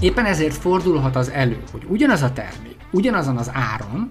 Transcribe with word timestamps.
Éppen 0.00 0.24
ezért 0.24 0.54
fordulhat 0.54 1.16
az 1.16 1.30
elő, 1.30 1.62
hogy 1.72 1.84
ugyanaz 1.88 2.22
a 2.22 2.32
termék, 2.32 2.76
ugyanazon 2.90 3.36
az 3.36 3.50
áron, 3.52 4.10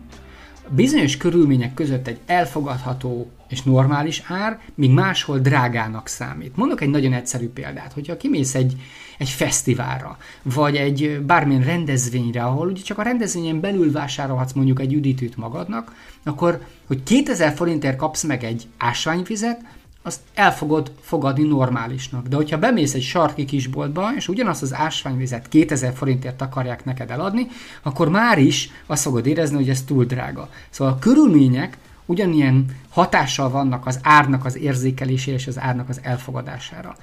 bizonyos 0.69 1.17
körülmények 1.17 1.73
között 1.73 2.07
egy 2.07 2.19
elfogadható 2.25 3.31
és 3.49 3.61
normális 3.61 4.23
ár, 4.27 4.59
míg 4.75 4.91
máshol 4.91 5.39
drágának 5.39 6.07
számít. 6.07 6.55
Mondok 6.55 6.81
egy 6.81 6.89
nagyon 6.89 7.13
egyszerű 7.13 7.49
példát, 7.49 7.93
hogyha 7.93 8.17
kimész 8.17 8.55
egy, 8.55 8.75
egy 9.17 9.29
fesztiválra, 9.29 10.17
vagy 10.43 10.75
egy 10.75 11.21
bármilyen 11.25 11.63
rendezvényre, 11.63 12.43
ahol 12.43 12.67
ugye 12.67 12.81
csak 12.81 12.97
a 12.97 13.03
rendezvényen 13.03 13.59
belül 13.59 13.91
vásárolhatsz 13.91 14.53
mondjuk 14.53 14.79
egy 14.79 14.93
üdítőt 14.93 15.37
magadnak, 15.37 15.95
akkor, 16.23 16.61
hogy 16.87 17.03
2000 17.03 17.53
forintért 17.53 17.97
kapsz 17.97 18.23
meg 18.23 18.43
egy 18.43 18.67
ásványvizet, 18.77 19.61
azt 20.07 20.19
el 20.33 20.53
fogod 20.53 20.91
fogadni 21.01 21.47
normálisnak. 21.47 22.27
De 22.27 22.35
hogyha 22.35 22.57
bemész 22.57 22.93
egy 22.93 23.01
sarki 23.01 23.45
kisboltba, 23.45 24.11
és 24.15 24.27
ugyanazt 24.27 24.61
az 24.61 24.73
ásványvizet 24.73 25.47
2000 25.47 25.93
forintért 25.93 26.41
akarják 26.41 26.85
neked 26.85 27.11
eladni, 27.11 27.47
akkor 27.83 28.09
már 28.09 28.37
is 28.37 28.69
azt 28.85 29.03
fogod 29.03 29.25
érezni, 29.25 29.55
hogy 29.55 29.69
ez 29.69 29.83
túl 29.83 30.05
drága. 30.05 30.49
Szóval 30.69 30.93
a 30.93 30.99
körülmények 30.99 31.77
ugyanilyen 32.05 32.65
hatással 32.89 33.49
vannak 33.49 33.85
az 33.85 33.99
árnak 34.03 34.45
az 34.45 34.57
érzékelésére 34.57 35.37
és 35.37 35.47
az 35.47 35.59
árnak 35.59 35.89
az 35.89 35.99
elfogadására. 36.03 36.95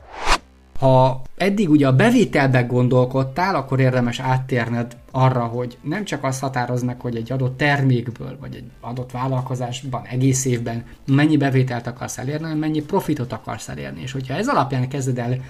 Ha 0.84 1.22
eddig 1.36 1.70
ugye 1.70 1.86
a 1.86 1.96
bevételbe 1.96 2.62
gondolkodtál, 2.62 3.54
akkor 3.54 3.80
érdemes 3.80 4.20
áttérned 4.20 4.96
arra, 5.10 5.44
hogy 5.44 5.78
nem 5.82 6.04
csak 6.04 6.24
azt 6.24 6.40
határoz 6.40 6.82
meg, 6.82 7.00
hogy 7.00 7.16
egy 7.16 7.32
adott 7.32 7.56
termékből, 7.56 8.36
vagy 8.40 8.54
egy 8.54 8.64
adott 8.80 9.10
vállalkozásban 9.10 10.06
egész 10.06 10.44
évben 10.44 10.84
mennyi 11.06 11.36
bevételt 11.36 11.86
akarsz 11.86 12.18
elérni, 12.18 12.42
hanem 12.42 12.58
mennyi 12.58 12.82
profitot 12.82 13.32
akarsz 13.32 13.68
elérni. 13.68 14.02
És 14.02 14.12
hogyha 14.12 14.34
ez 14.34 14.48
alapján 14.48 14.88
kezded 14.88 15.18
el 15.18 15.40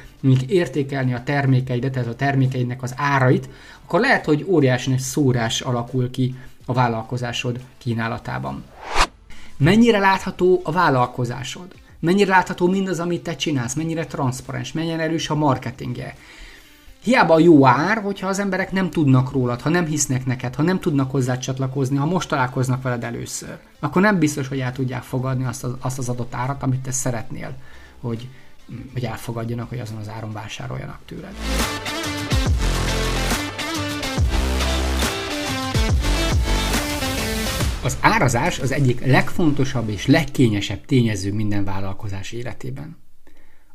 értékelni 0.49 1.15
a 1.15 1.23
termékeidet, 1.23 1.93
tehát 1.93 2.09
a 2.09 2.17
termékeidnek 2.17 2.83
az 2.83 2.95
árait, 2.97 3.49
akkor 3.85 4.01
lehet, 4.01 4.25
hogy 4.25 4.45
óriási 4.49 4.91
nagy 4.91 4.99
szórás 4.99 5.61
alakul 5.61 6.11
ki 6.11 6.35
a 6.67 6.73
vállalkozásod 6.73 7.61
kínálatában. 7.79 8.65
Mennyire 9.57 9.99
látható 9.99 10.61
a 10.65 10.73
vállalkozásod? 10.73 11.75
Mennyire 12.05 12.31
látható 12.31 12.69
mindaz, 12.69 13.01
amit 13.01 13.23
te 13.23 13.37
csinálsz? 13.37 13.75
Mennyire 13.75 14.07
transzparens? 14.07 14.73
Mennyire 14.73 15.03
erős 15.03 15.31
a 15.31 15.35
marketingje? 15.35 16.17
Hiába 17.03 17.35
a 17.35 17.39
jó 17.39 17.67
ár, 17.67 18.03
hogyha 18.03 18.29
az 18.29 18.39
emberek 18.39 18.73
nem 18.73 18.91
tudnak 18.91 19.33
rólad, 19.33 19.61
ha 19.61 19.69
nem 19.69 19.87
hisznek 19.87 20.27
neked, 20.27 20.55
ha 20.55 20.63
nem 20.63 20.81
tudnak 20.81 21.11
hozzá 21.11 21.39
csatlakozni, 21.39 21.97
ha 21.97 22.07
most 22.07 22.29
találkoznak 22.29 22.83
veled 22.83 23.05
először, 23.05 23.59
akkor 23.81 24.03
nem 24.03 24.19
biztos, 24.19 24.49
hogy 24.49 24.61
el 24.61 24.73
tudják 24.73 25.03
fogadni 25.03 25.45
azt 25.45 25.65
az, 25.65 25.73
azt 25.81 25.99
az 25.99 26.09
adott 26.09 26.35
árat, 26.35 26.63
amit 26.63 26.81
te 26.81 26.93
szeretnél, 26.93 27.57
hogy, 28.01 28.29
hogy 28.93 29.05
elfogadjanak, 29.05 29.69
hogy 29.69 29.79
azon 29.79 29.99
az 29.99 30.09
áron 30.09 30.33
vásároljanak 30.33 30.99
tőled. 31.07 31.35
Az 37.85 37.99
árazás 38.01 38.59
az 38.59 38.73
egyik 38.73 39.05
legfontosabb 39.07 39.89
és 39.89 40.07
legkényesebb 40.07 40.85
tényező 40.85 41.33
minden 41.33 41.65
vállalkozás 41.65 42.33
életében. 42.33 42.97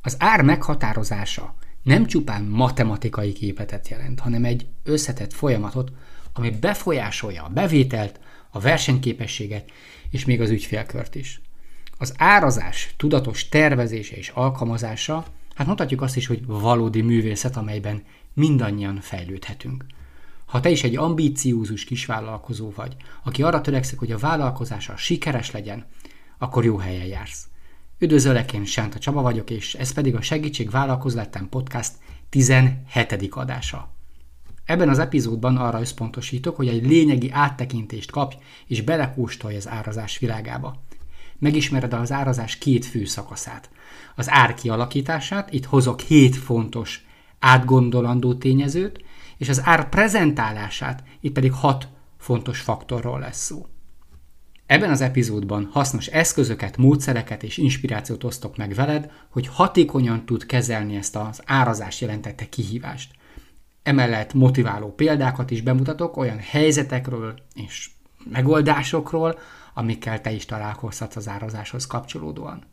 Az 0.02 0.16
ár 0.20 0.42
meghatározása 0.42 1.56
nem 1.84 2.06
csupán 2.06 2.44
matematikai 2.44 3.34
képletet 3.34 3.88
jelent, 3.88 4.20
hanem 4.20 4.46
egy 4.46 4.68
összetett 4.84 5.34
folyamatot, 5.34 5.92
ami 6.34 6.50
befolyásolja 6.50 7.44
a 7.44 7.50
bevételt, 7.50 8.20
a 8.50 8.60
versenyképességet 8.60 9.72
és 10.10 10.26
még 10.26 10.42
az 10.42 10.50
ügyfélkört 10.50 11.16
is. 11.16 11.42
Az 11.98 12.14
árazás 12.18 12.94
tudatos 12.98 13.50
tervezése 13.50 14.16
és 14.16 14.30
alkalmazása, 14.30 15.26
hát 15.56 15.68
mondhatjuk 15.68 16.02
azt 16.02 16.16
is, 16.16 16.28
hogy 16.28 16.46
valódi 16.46 17.02
művészet, 17.02 17.58
amelyben 17.58 18.04
mindannyian 18.34 19.00
fejlődhetünk. 19.02 19.86
Ha 20.50 20.60
te 20.60 20.70
is 20.70 20.84
egy 20.84 20.96
ambíciózus 20.96 21.84
kisvállalkozó 21.84 22.72
vagy, 22.76 22.96
aki 23.24 23.44
arra 23.44 23.62
törekszik, 23.62 24.00
hogy 24.00 24.12
a 24.12 24.18
vállalkozása 24.18 24.98
sikeres 24.98 25.52
legyen, 25.52 25.86
akkor 26.38 26.66
jó 26.66 26.78
helyen 26.78 27.06
jársz. 27.06 27.48
Üdvözöllek, 28.00 28.54
én 28.54 28.66
Sánta 28.66 29.00
Csaba 29.00 29.22
vagyok, 29.22 29.50
és 29.50 29.74
ez 29.74 29.94
pedig 29.94 30.16
a 30.16 30.22
Segítség 30.22 30.70
Vállalkozlettem 30.70 31.50
Podcast 31.50 31.92
17. 32.30 33.28
adása. 33.30 33.94
Ebben 34.66 34.90
az 34.90 35.00
epizódban 35.00 35.58
arra 35.58 35.80
összpontosítok, 35.80 36.56
hogy 36.56 36.68
egy 36.68 36.86
lényegi 36.88 37.32
áttekintést 37.32 38.12
kapj, 38.12 38.36
és 38.68 38.82
belekóstolj 38.82 39.56
az 39.56 39.68
árazás 39.68 40.18
világába. 40.18 40.84
Megismered 41.40 41.94
az 41.94 42.12
árazás 42.12 42.58
két 42.58 42.86
fő 42.86 43.06
szakaszát. 43.06 43.70
Az 44.16 44.30
ár 44.30 44.54
kialakítását, 44.54 45.54
itt 45.54 45.66
hozok 45.66 46.00
hét 46.00 46.36
fontos, 46.36 47.06
átgondolandó 47.40 48.34
tényezőt, 48.34 49.08
és 49.40 49.50
az 49.50 49.62
ár 49.64 49.90
prezentálását, 49.90 51.04
itt 51.20 51.34
pedig 51.34 51.52
hat 51.54 51.88
fontos 52.18 52.60
faktorról 52.60 53.20
lesz 53.20 53.44
szó. 53.46 53.66
Ebben 54.66 54.90
az 54.90 55.02
epizódban 55.02 55.70
hasznos 55.72 56.08
eszközöket, 56.08 56.78
módszereket 56.78 57.44
és 57.44 57.58
inspirációt 57.58 58.24
osztok 58.24 58.58
meg 58.58 58.74
veled, 58.74 59.12
hogy 59.30 59.48
hatékonyan 59.48 60.26
tud 60.26 60.46
kezelni 60.46 60.96
ezt 60.96 61.16
az 61.16 61.42
árazás 61.46 62.02
jelentette 62.02 62.50
kihívást. 62.50 63.14
Emellett 63.84 64.34
motiváló 64.34 64.94
példákat 64.94 65.52
is 65.52 65.62
bemutatok 65.62 66.18
olyan 66.18 66.40
helyzetekről 66.40 67.40
és 67.54 67.90
megoldásokról, 68.32 69.40
amikkel 69.74 70.22
te 70.22 70.32
is 70.32 70.46
találkozhatsz 70.46 71.16
az 71.16 71.28
árazáshoz 71.28 71.88
kapcsolódóan. 71.88 72.64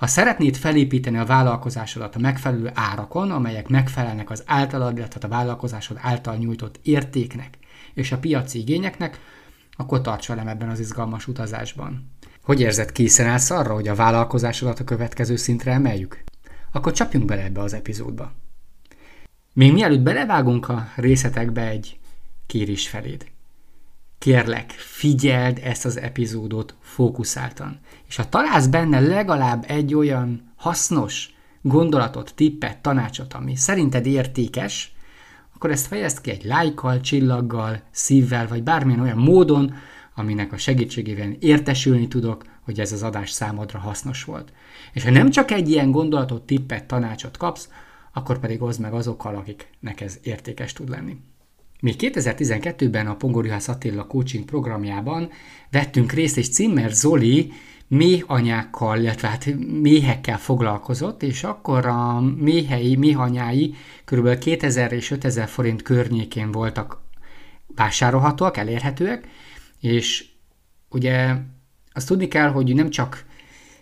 Ha 0.00 0.06
szeretnéd 0.06 0.56
felépíteni 0.56 1.18
a 1.18 1.24
vállalkozásodat 1.24 2.16
a 2.16 2.18
megfelelő 2.18 2.70
árakon, 2.74 3.30
amelyek 3.30 3.68
megfelelnek 3.68 4.30
az 4.30 4.42
általad, 4.46 4.96
illetve 4.96 5.20
a 5.22 5.28
vállalkozásod 5.28 5.98
által 6.00 6.36
nyújtott 6.36 6.80
értéknek 6.82 7.58
és 7.94 8.12
a 8.12 8.18
piaci 8.18 8.58
igényeknek, 8.58 9.20
akkor 9.76 10.00
tarts 10.00 10.28
velem 10.28 10.48
ebben 10.48 10.68
az 10.68 10.80
izgalmas 10.80 11.26
utazásban. 11.26 12.10
Hogy 12.42 12.60
érzed, 12.60 12.92
készen 12.92 13.26
állsz 13.26 13.50
arra, 13.50 13.74
hogy 13.74 13.88
a 13.88 13.94
vállalkozásodat 13.94 14.80
a 14.80 14.84
következő 14.84 15.36
szintre 15.36 15.72
emeljük? 15.72 16.24
Akkor 16.72 16.92
csapjunk 16.92 17.26
bele 17.26 17.42
ebbe 17.42 17.60
az 17.60 17.74
epizódba. 17.74 18.32
Még 19.52 19.72
mielőtt 19.72 20.02
belevágunk 20.02 20.68
a 20.68 20.88
részletekbe 20.96 21.68
egy 21.68 21.98
kérés 22.46 22.88
feléd. 22.88 23.26
Kérlek, 24.20 24.70
figyeld 24.70 25.60
ezt 25.62 25.84
az 25.84 25.98
epizódot 25.98 26.74
fókuszáltan. 26.80 27.80
És 28.08 28.16
ha 28.16 28.28
találsz 28.28 28.66
benne 28.66 29.00
legalább 29.00 29.64
egy 29.66 29.94
olyan 29.94 30.52
hasznos 30.56 31.30
gondolatot, 31.62 32.32
tippet, 32.34 32.78
tanácsot, 32.78 33.34
ami 33.34 33.56
szerinted 33.56 34.06
értékes, 34.06 34.92
akkor 35.54 35.70
ezt 35.70 35.86
fejezd 35.86 36.20
ki 36.20 36.30
egy 36.30 36.44
lájkkal, 36.44 37.00
csillaggal, 37.00 37.82
szívvel, 37.90 38.48
vagy 38.48 38.62
bármilyen 38.62 39.00
olyan 39.00 39.18
módon, 39.18 39.74
aminek 40.14 40.52
a 40.52 40.56
segítségével 40.56 41.30
értesülni 41.38 42.08
tudok, 42.08 42.44
hogy 42.62 42.80
ez 42.80 42.92
az 42.92 43.02
adás 43.02 43.30
számodra 43.30 43.78
hasznos 43.78 44.24
volt. 44.24 44.52
És 44.92 45.04
ha 45.04 45.10
nem 45.10 45.30
csak 45.30 45.50
egy 45.50 45.70
ilyen 45.70 45.90
gondolatot, 45.90 46.42
tippet, 46.42 46.84
tanácsot 46.84 47.36
kapsz, 47.36 47.68
akkor 48.12 48.38
pedig 48.38 48.62
oszd 48.62 48.80
meg 48.80 48.92
azokkal, 48.92 49.36
akiknek 49.36 50.00
ez 50.00 50.18
értékes 50.22 50.72
tud 50.72 50.88
lenni. 50.88 51.16
Még 51.80 51.94
2012-ben 51.98 53.06
a 53.06 53.16
Pongorjuhász 53.16 53.68
Attila 53.68 54.06
coaching 54.06 54.44
programjában 54.44 55.30
vettünk 55.70 56.12
részt, 56.12 56.36
és 56.36 56.48
Cimmer 56.48 56.90
Zoli 56.90 57.52
méhanyákkal, 57.88 58.98
illetve 58.98 59.28
hát 59.28 59.46
méhekkel 59.82 60.38
foglalkozott, 60.38 61.22
és 61.22 61.44
akkor 61.44 61.86
a 61.86 62.20
méhei, 62.20 62.96
méhanyái 62.96 63.74
kb. 64.04 64.38
2000 64.38 64.92
és 64.92 65.10
5000 65.10 65.48
forint 65.48 65.82
környékén 65.82 66.52
voltak 66.52 67.02
vásárolhatóak, 67.74 68.56
elérhetőek, 68.56 69.28
és 69.80 70.24
ugye 70.88 71.34
azt 71.92 72.06
tudni 72.06 72.28
kell, 72.28 72.48
hogy 72.48 72.74
nem 72.74 72.90
csak 72.90 73.24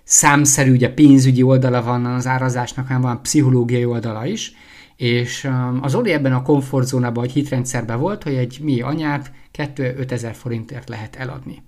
számszerű, 0.05 0.73
ugye 0.73 0.95
pénzügyi 0.95 1.43
oldala 1.43 1.83
van 1.83 2.05
az 2.05 2.27
árazásnak, 2.27 2.87
hanem 2.87 3.03
van 3.03 3.23
pszichológiai 3.23 3.85
oldala 3.85 4.27
is, 4.27 4.53
és 4.99 5.45
um, 5.45 5.79
az 5.83 5.95
Oli 5.95 6.13
ebben 6.13 6.33
a 6.33 6.43
komfortzónában, 6.43 7.23
vagy 7.23 7.33
hitrendszerben 7.33 7.99
volt, 8.01 8.23
hogy 8.23 8.35
egy 8.35 8.59
mi 8.63 8.81
anyát 8.81 9.33
2-5 9.57 10.11
ezer 10.11 10.35
forintért 10.35 10.89
lehet 10.89 11.17
eladni. 11.17 11.63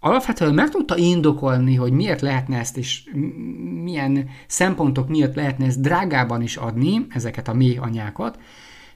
Alapvetően 0.00 0.54
meg 0.54 0.68
tudta 0.68 0.96
indokolni, 0.96 1.74
hogy 1.74 1.92
miért 1.92 2.20
lehetne 2.20 2.58
ezt, 2.58 2.76
és 2.76 3.02
milyen 3.82 4.28
szempontok 4.46 5.08
miatt 5.08 5.34
lehetne 5.34 5.66
ezt 5.66 5.80
drágában 5.80 6.42
is 6.42 6.56
adni, 6.56 7.06
ezeket 7.08 7.48
a 7.48 7.54
mély 7.54 7.76
anyákat, 7.76 8.38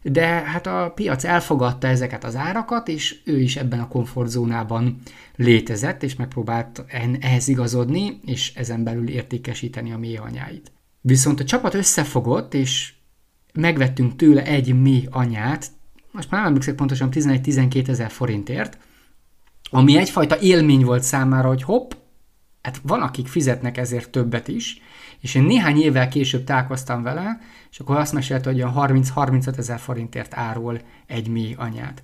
de 0.02 0.26
hát 0.26 0.66
a 0.66 0.92
piac 0.94 1.24
elfogadta 1.24 1.86
ezeket 1.86 2.24
az 2.24 2.36
árakat, 2.36 2.88
és 2.88 3.20
ő 3.24 3.40
is 3.40 3.56
ebben 3.56 3.80
a 3.80 3.88
komfortzónában 3.88 4.98
létezett, 5.36 6.02
és 6.02 6.16
megpróbált 6.16 6.84
ehhez 7.20 7.48
igazodni, 7.48 8.20
és 8.24 8.54
ezen 8.54 8.84
belül 8.84 9.08
értékesíteni 9.08 9.92
a 9.92 9.98
mély 9.98 10.16
anyáit. 10.16 10.72
Viszont 11.00 11.40
a 11.40 11.44
csapat 11.44 11.74
összefogott, 11.74 12.54
és 12.54 12.92
megvettünk 13.52 14.16
tőle 14.16 14.44
egy 14.44 14.80
mi 14.80 15.06
anyát, 15.10 15.66
most 16.10 16.30
már 16.30 16.40
nem 16.40 16.48
emlékszek 16.48 16.74
pontosan 16.74 17.08
11-12 17.12 17.88
ezer 17.88 18.10
forintért, 18.10 18.78
ami 19.70 19.96
egyfajta 19.96 20.40
élmény 20.40 20.84
volt 20.84 21.02
számára, 21.02 21.48
hogy 21.48 21.62
hopp, 21.62 21.92
hát 22.62 22.80
van, 22.82 23.02
akik 23.02 23.28
fizetnek 23.28 23.76
ezért 23.76 24.10
többet 24.10 24.48
is, 24.48 24.80
és 25.20 25.34
én 25.34 25.42
néhány 25.42 25.80
évvel 25.80 26.08
később 26.08 26.44
találkoztam 26.44 27.02
vele, 27.02 27.38
és 27.70 27.80
akkor 27.80 27.96
azt 27.96 28.12
mesélte, 28.12 28.50
hogy 28.50 28.60
a 28.60 28.72
30-35 28.72 29.58
ezer 29.58 29.78
forintért 29.78 30.34
árul 30.34 30.80
egy 31.06 31.28
mély 31.28 31.54
anyát. 31.58 32.02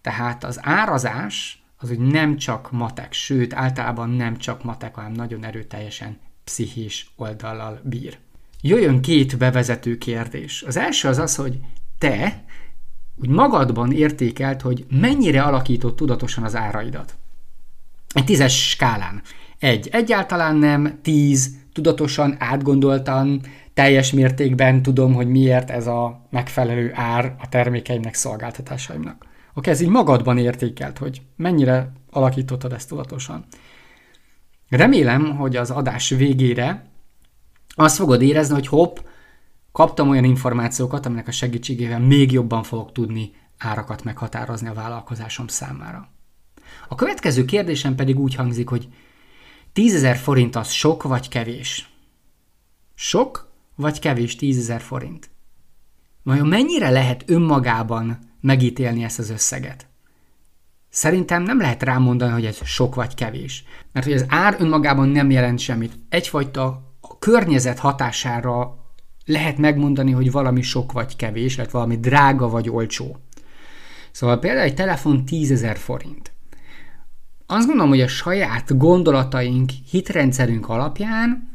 Tehát 0.00 0.44
az 0.44 0.58
árazás 0.62 1.64
az 1.76 1.90
úgy 1.90 1.98
nem 1.98 2.36
csak 2.36 2.70
matek, 2.70 3.12
sőt, 3.12 3.54
általában 3.54 4.10
nem 4.10 4.36
csak 4.36 4.64
matek, 4.64 4.94
hanem 4.94 5.12
nagyon 5.12 5.44
erőteljesen 5.44 6.18
pszichés 6.44 7.10
oldallal 7.16 7.80
bír. 7.84 8.18
Jöjjön 8.66 9.00
két 9.00 9.38
bevezető 9.38 9.98
kérdés. 9.98 10.62
Az 10.62 10.76
első 10.76 11.08
az 11.08 11.18
az, 11.18 11.36
hogy 11.36 11.58
te 11.98 12.44
úgy 13.16 13.28
magadban 13.28 13.92
értékelt, 13.92 14.60
hogy 14.60 14.86
mennyire 14.90 15.42
alakított 15.42 15.96
tudatosan 15.96 16.44
az 16.44 16.56
áraidat. 16.56 17.14
Egy 18.14 18.24
tízes 18.24 18.68
skálán. 18.70 19.22
Egy, 19.58 19.88
egyáltalán 19.92 20.56
nem, 20.56 20.98
tíz, 21.02 21.56
tudatosan, 21.72 22.36
átgondoltan, 22.38 23.40
teljes 23.74 24.12
mértékben 24.12 24.82
tudom, 24.82 25.14
hogy 25.14 25.28
miért 25.28 25.70
ez 25.70 25.86
a 25.86 26.26
megfelelő 26.30 26.90
ár 26.94 27.34
a 27.38 27.48
termékeimnek, 27.48 28.14
szolgáltatásaimnak. 28.14 29.26
Oké, 29.54 29.70
ez 29.70 29.80
így 29.80 29.88
magadban 29.88 30.38
értékelt, 30.38 30.98
hogy 30.98 31.22
mennyire 31.36 31.92
alakítottad 32.10 32.72
ezt 32.72 32.88
tudatosan. 32.88 33.44
Remélem, 34.68 35.36
hogy 35.36 35.56
az 35.56 35.70
adás 35.70 36.08
végére 36.08 36.92
azt 37.74 37.96
fogod 37.96 38.22
érezni, 38.22 38.54
hogy 38.54 38.66
hopp, 38.66 38.96
kaptam 39.72 40.08
olyan 40.08 40.24
információkat, 40.24 41.06
aminek 41.06 41.28
a 41.28 41.32
segítségével 41.32 42.00
még 42.00 42.32
jobban 42.32 42.62
fogok 42.62 42.92
tudni 42.92 43.30
árakat 43.58 44.04
meghatározni 44.04 44.68
a 44.68 44.74
vállalkozásom 44.74 45.46
számára. 45.46 46.08
A 46.88 46.94
következő 46.94 47.44
kérdésem 47.44 47.94
pedig 47.94 48.18
úgy 48.18 48.34
hangzik, 48.34 48.68
hogy 48.68 48.88
10.000 49.74 50.18
forint 50.22 50.56
az 50.56 50.70
sok 50.70 51.02
vagy 51.02 51.28
kevés? 51.28 51.88
Sok 52.94 53.52
vagy 53.74 53.98
kevés 53.98 54.36
10.000 54.40 54.80
forint? 54.80 55.30
Vajon 56.22 56.46
mennyire 56.46 56.90
lehet 56.90 57.24
önmagában 57.26 58.18
megítélni 58.40 59.04
ezt 59.04 59.18
az 59.18 59.30
összeget? 59.30 59.86
Szerintem 60.88 61.42
nem 61.42 61.60
lehet 61.60 61.82
rámondani, 61.82 62.32
hogy 62.32 62.46
ez 62.46 62.64
sok 62.64 62.94
vagy 62.94 63.14
kevés. 63.14 63.64
Mert 63.92 64.06
hogy 64.06 64.14
az 64.14 64.24
ár 64.28 64.56
önmagában 64.58 65.08
nem 65.08 65.30
jelent 65.30 65.58
semmit. 65.58 65.98
Egyfajta 66.08 66.93
környezet 67.18 67.78
hatására 67.78 68.78
lehet 69.24 69.58
megmondani, 69.58 70.10
hogy 70.10 70.30
valami 70.30 70.62
sok 70.62 70.92
vagy 70.92 71.16
kevés, 71.16 71.56
illetve 71.56 71.78
valami 71.78 71.98
drága 71.98 72.48
vagy 72.48 72.70
olcsó. 72.70 73.16
Szóval 74.10 74.38
például 74.38 74.64
egy 74.64 74.74
telefon 74.74 75.22
10.000 75.26 75.76
forint. 75.78 76.32
Azt 77.46 77.66
gondolom, 77.66 77.90
hogy 77.90 78.00
a 78.00 78.08
saját 78.08 78.76
gondolataink, 78.76 79.70
hitrendszerünk 79.90 80.68
alapján, 80.68 81.48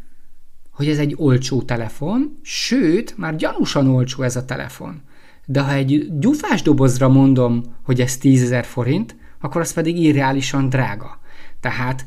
hogy 0.72 0.90
ez 0.90 0.98
egy 0.98 1.16
olcsó 1.18 1.62
telefon, 1.62 2.40
sőt, 2.42 3.18
már 3.18 3.36
gyanúsan 3.36 3.88
olcsó 3.88 4.24
ez 4.24 4.36
a 4.36 4.46
telefon. 4.46 5.01
De 5.46 5.62
ha 5.62 5.74
egy 5.74 6.19
gyufás 6.19 6.62
dobozra 6.62 7.10
mondom, 7.10 7.63
hogy 7.84 8.01
ez 8.01 8.18
10.000 8.22 8.63
forint, 8.68 9.16
akkor 9.40 9.62
az 9.62 9.74
pedig 9.74 9.98
irreálisan 9.98 10.69
drága. 10.69 11.19
Tehát 11.60 12.06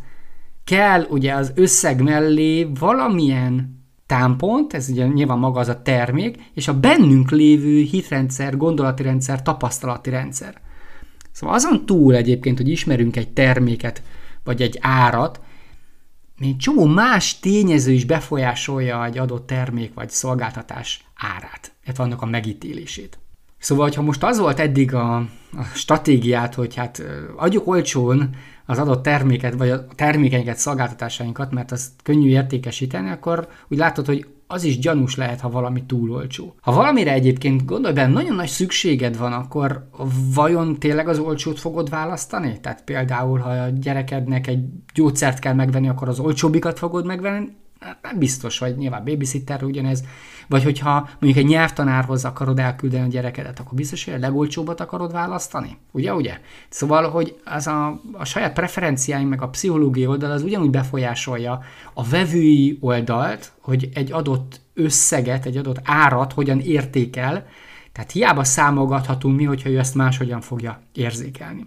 kell 0.64 1.06
ugye 1.08 1.34
az 1.34 1.52
összeg 1.54 2.02
mellé 2.02 2.64
valamilyen 2.64 3.80
támpont, 4.06 4.72
ez 4.72 4.88
ugye 4.88 5.06
nyilván 5.06 5.38
maga 5.38 5.60
az 5.60 5.68
a 5.68 5.82
termék, 5.82 6.36
és 6.54 6.68
a 6.68 6.80
bennünk 6.80 7.30
lévő 7.30 7.80
hitrendszer, 7.80 8.56
gondolati 8.56 9.02
rendszer, 9.02 9.42
tapasztalati 9.42 10.10
rendszer. 10.10 10.60
Szóval 11.32 11.54
azon 11.54 11.86
túl 11.86 12.14
egyébként, 12.14 12.56
hogy 12.56 12.68
ismerünk 12.68 13.16
egy 13.16 13.32
terméket, 13.32 14.02
vagy 14.44 14.62
egy 14.62 14.78
árat, 14.80 15.40
még 16.38 16.56
csomó 16.56 16.84
más 16.84 17.38
tényező 17.40 17.92
is 17.92 18.04
befolyásolja 18.04 19.04
egy 19.04 19.18
adott 19.18 19.46
termék 19.46 19.94
vagy 19.94 20.10
szolgáltatás 20.10 21.04
árát, 21.14 21.72
illetve 21.84 22.04
annak 22.04 22.22
a 22.22 22.26
megítélését. 22.26 23.18
Szóval, 23.58 23.90
ha 23.94 24.02
most 24.02 24.22
az 24.22 24.38
volt 24.38 24.60
eddig 24.60 24.94
a, 24.94 25.16
a 25.56 25.62
stratégiát, 25.74 26.54
hogy 26.54 26.74
hát 26.74 27.02
adjuk 27.36 27.66
olcsón 27.66 28.34
az 28.66 28.78
adott 28.78 29.02
terméket, 29.02 29.54
vagy 29.54 29.70
a 29.70 29.86
termékeinket, 29.86 30.56
szolgáltatásainkat, 30.56 31.52
mert 31.52 31.72
azt 31.72 31.90
könnyű 32.02 32.28
értékesíteni, 32.28 33.10
akkor 33.10 33.48
úgy 33.68 33.78
látod, 33.78 34.06
hogy 34.06 34.26
az 34.46 34.64
is 34.64 34.78
gyanús 34.78 35.16
lehet, 35.16 35.40
ha 35.40 35.50
valami 35.50 35.84
túl 35.84 36.10
olcsó. 36.10 36.54
Ha 36.60 36.72
valamire 36.72 37.12
egyébként 37.12 37.64
gondolj 37.64 37.94
benne, 37.94 38.12
nagyon 38.12 38.34
nagy 38.34 38.48
szükséged 38.48 39.18
van, 39.18 39.32
akkor 39.32 39.88
vajon 40.34 40.78
tényleg 40.78 41.08
az 41.08 41.18
olcsót 41.18 41.60
fogod 41.60 41.90
választani? 41.90 42.60
Tehát 42.60 42.84
például, 42.84 43.38
ha 43.38 43.50
a 43.50 43.68
gyerekednek 43.68 44.46
egy 44.46 44.64
gyógyszert 44.94 45.38
kell 45.38 45.54
megvenni, 45.54 45.88
akkor 45.88 46.08
az 46.08 46.18
olcsóbbikat 46.18 46.78
fogod 46.78 47.06
megvenni? 47.06 47.48
Nem 48.02 48.18
biztos, 48.18 48.58
vagy 48.58 48.76
nyilván 48.76 49.04
babysitter 49.04 49.62
ugyanez, 49.62 50.04
vagy 50.48 50.62
hogyha 50.62 51.08
mondjuk 51.20 51.44
egy 51.44 51.50
nyelvtanárhoz 51.50 52.24
akarod 52.24 52.58
elküldeni 52.58 53.04
a 53.04 53.08
gyerekedet, 53.08 53.58
akkor 53.58 53.74
biztos, 53.74 54.04
hogy 54.04 54.14
a 54.14 54.18
legolcsóbbat 54.18 54.80
akarod 54.80 55.12
választani. 55.12 55.78
Ugye, 55.90 56.14
ugye? 56.14 56.38
Szóval, 56.68 57.10
hogy 57.10 57.40
az 57.44 57.66
a, 57.66 58.00
a 58.12 58.24
saját 58.24 58.52
preferenciáink, 58.52 59.28
meg 59.28 59.42
a 59.42 59.48
pszichológiai 59.48 60.06
oldal 60.06 60.30
az 60.30 60.42
ugyanúgy 60.42 60.70
befolyásolja 60.70 61.62
a 61.94 62.04
vevői 62.04 62.78
oldalt, 62.80 63.52
hogy 63.60 63.88
egy 63.94 64.12
adott 64.12 64.60
összeget, 64.74 65.46
egy 65.46 65.56
adott 65.56 65.80
árat 65.84 66.32
hogyan 66.32 66.60
értékel, 66.60 67.46
tehát 67.92 68.10
hiába 68.10 68.44
számolgathatunk 68.44 69.36
mi, 69.36 69.44
hogyha 69.44 69.68
ő 69.68 69.78
ezt 69.78 69.94
máshogyan 69.94 70.40
fogja 70.40 70.80
érzékelni. 70.92 71.66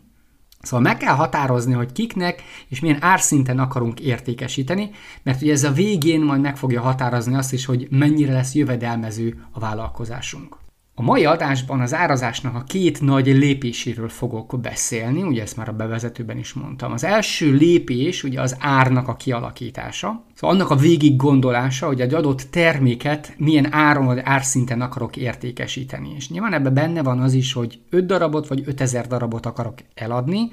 Szóval 0.66 0.82
meg 0.82 0.98
kell 0.98 1.14
határozni, 1.14 1.74
hogy 1.74 1.92
kiknek 1.92 2.44
és 2.68 2.80
milyen 2.80 3.04
árszinten 3.04 3.60
akarunk 3.60 4.00
értékesíteni, 4.00 4.92
mert 5.24 5.42
ugye 5.42 5.52
ez 5.52 5.64
a 5.64 5.72
végén 5.72 6.22
majd 6.22 6.42
meg 6.42 6.58
fogja 6.58 6.82
határozni 6.82 7.36
azt 7.36 7.54
is, 7.54 7.66
hogy 7.66 7.88
mennyire 7.90 8.34
lesz 8.34 8.54
jövedelmező 8.54 9.46
a 9.52 9.60
vállalkozásunk. 9.60 10.58
A 10.98 11.02
mai 11.02 11.26
adásban 11.26 11.80
az 11.82 11.94
árazásnak 11.94 12.56
a 12.56 12.64
két 12.64 13.02
nagy 13.02 13.28
lépéséről 13.28 14.10
fogok 14.10 14.60
beszélni, 14.62 15.24
ugye 15.24 15.42
ezt 15.42 15.58
már 15.58 15.70
a 15.70 15.74
bevezetőben 15.74 16.38
is 16.38 16.54
mondtam. 16.54 16.92
Az 16.92 17.04
első 17.04 17.52
lépés 17.52 18.24
ugye 18.24 18.42
az 18.42 18.56
árnak 18.60 19.08
a 19.08 19.16
kialakítása, 19.16 20.24
szóval 20.34 20.56
annak 20.56 20.70
a 20.70 20.76
végig 20.76 21.16
gondolása, 21.16 21.88
hogy 21.88 22.02
egy 22.02 22.14
adott 22.14 22.42
terméket 22.50 23.34
milyen 23.38 23.74
áron 23.74 24.06
vagy 24.06 24.22
árszinten 24.24 24.82
akarok 24.82 25.18
értékesíteni. 25.18 26.14
És 26.16 26.30
nyilván 26.30 26.54
ebben 26.54 26.74
benne 26.74 27.04
van 27.04 27.20
az 27.20 27.34
is, 27.34 27.54
hogy 27.54 27.80
5 27.90 28.06
darabot 28.06 28.48
vagy 28.48 28.64
5000 28.66 29.08
darabot 29.08 29.46
akarok 29.46 29.78
eladni, 29.94 30.50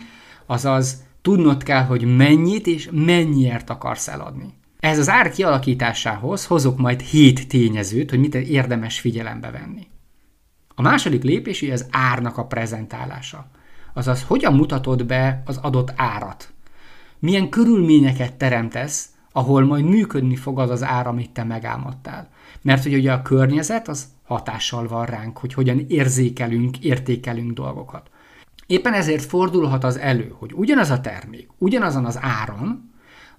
azaz 0.47 1.03
tudnod 1.21 1.63
kell, 1.63 1.83
hogy 1.85 2.17
mennyit 2.17 2.67
és 2.67 2.89
mennyiért 2.93 3.71
akarsz 3.71 4.09
eladni. 4.09 4.55
Ez 4.81 4.99
az 4.99 5.09
ár 5.09 5.31
kialakításához 5.31 6.47
hozok 6.47 6.79
majd 6.79 7.01
7 7.01 7.49
tényezőt, 7.49 8.11
hogy 8.11 8.19
mit 8.19 8.35
érdemes 8.35 9.01
figyelembe 9.01 9.51
venni. 9.51 9.91
A 10.75 10.83
második 10.83 11.23
lépés 11.23 11.63
az 11.63 11.87
árnak 11.91 12.39
a 12.39 12.47
prezentálása. 12.47 13.47
Azaz, 13.93 14.23
hogyan 14.23 14.55
mutatod 14.55 15.07
be 15.07 15.43
az 15.45 15.57
adott 15.57 15.93
árat? 15.97 16.53
Milyen 17.19 17.49
körülményeket 17.49 18.35
teremtesz, 18.35 19.09
ahol 19.33 19.65
majd 19.65 19.85
működni 19.85 20.37
fog 20.37 20.59
az 20.59 20.71
az 20.71 20.83
ár, 20.83 21.07
amit 21.07 21.31
te 21.31 21.45
megálmodtál. 21.45 22.29
Mert 22.63 22.83
hogy 22.83 22.95
ugye 22.95 23.13
a 23.13 23.23
környezet 23.23 23.89
az 23.89 24.07
hatással 24.25 24.89
van 24.89 25.07
ránk, 25.07 25.39
hogy 25.39 25.55
hogyan 25.55 25.85
érzékelünk, 25.89 26.79
értékelünk 26.79 27.53
dolgokat. 27.53 28.11
Éppen 28.67 28.95
ezért 28.95 29.25
fordulhat 29.25 29.85
az 29.85 29.99
elő, 29.99 30.35
hogy 30.39 30.53
ugyanaz 30.55 30.91
a 30.91 31.01
termék, 31.01 31.49
ugyanazon 31.59 32.05
az 32.05 32.19
áron, 32.21 32.92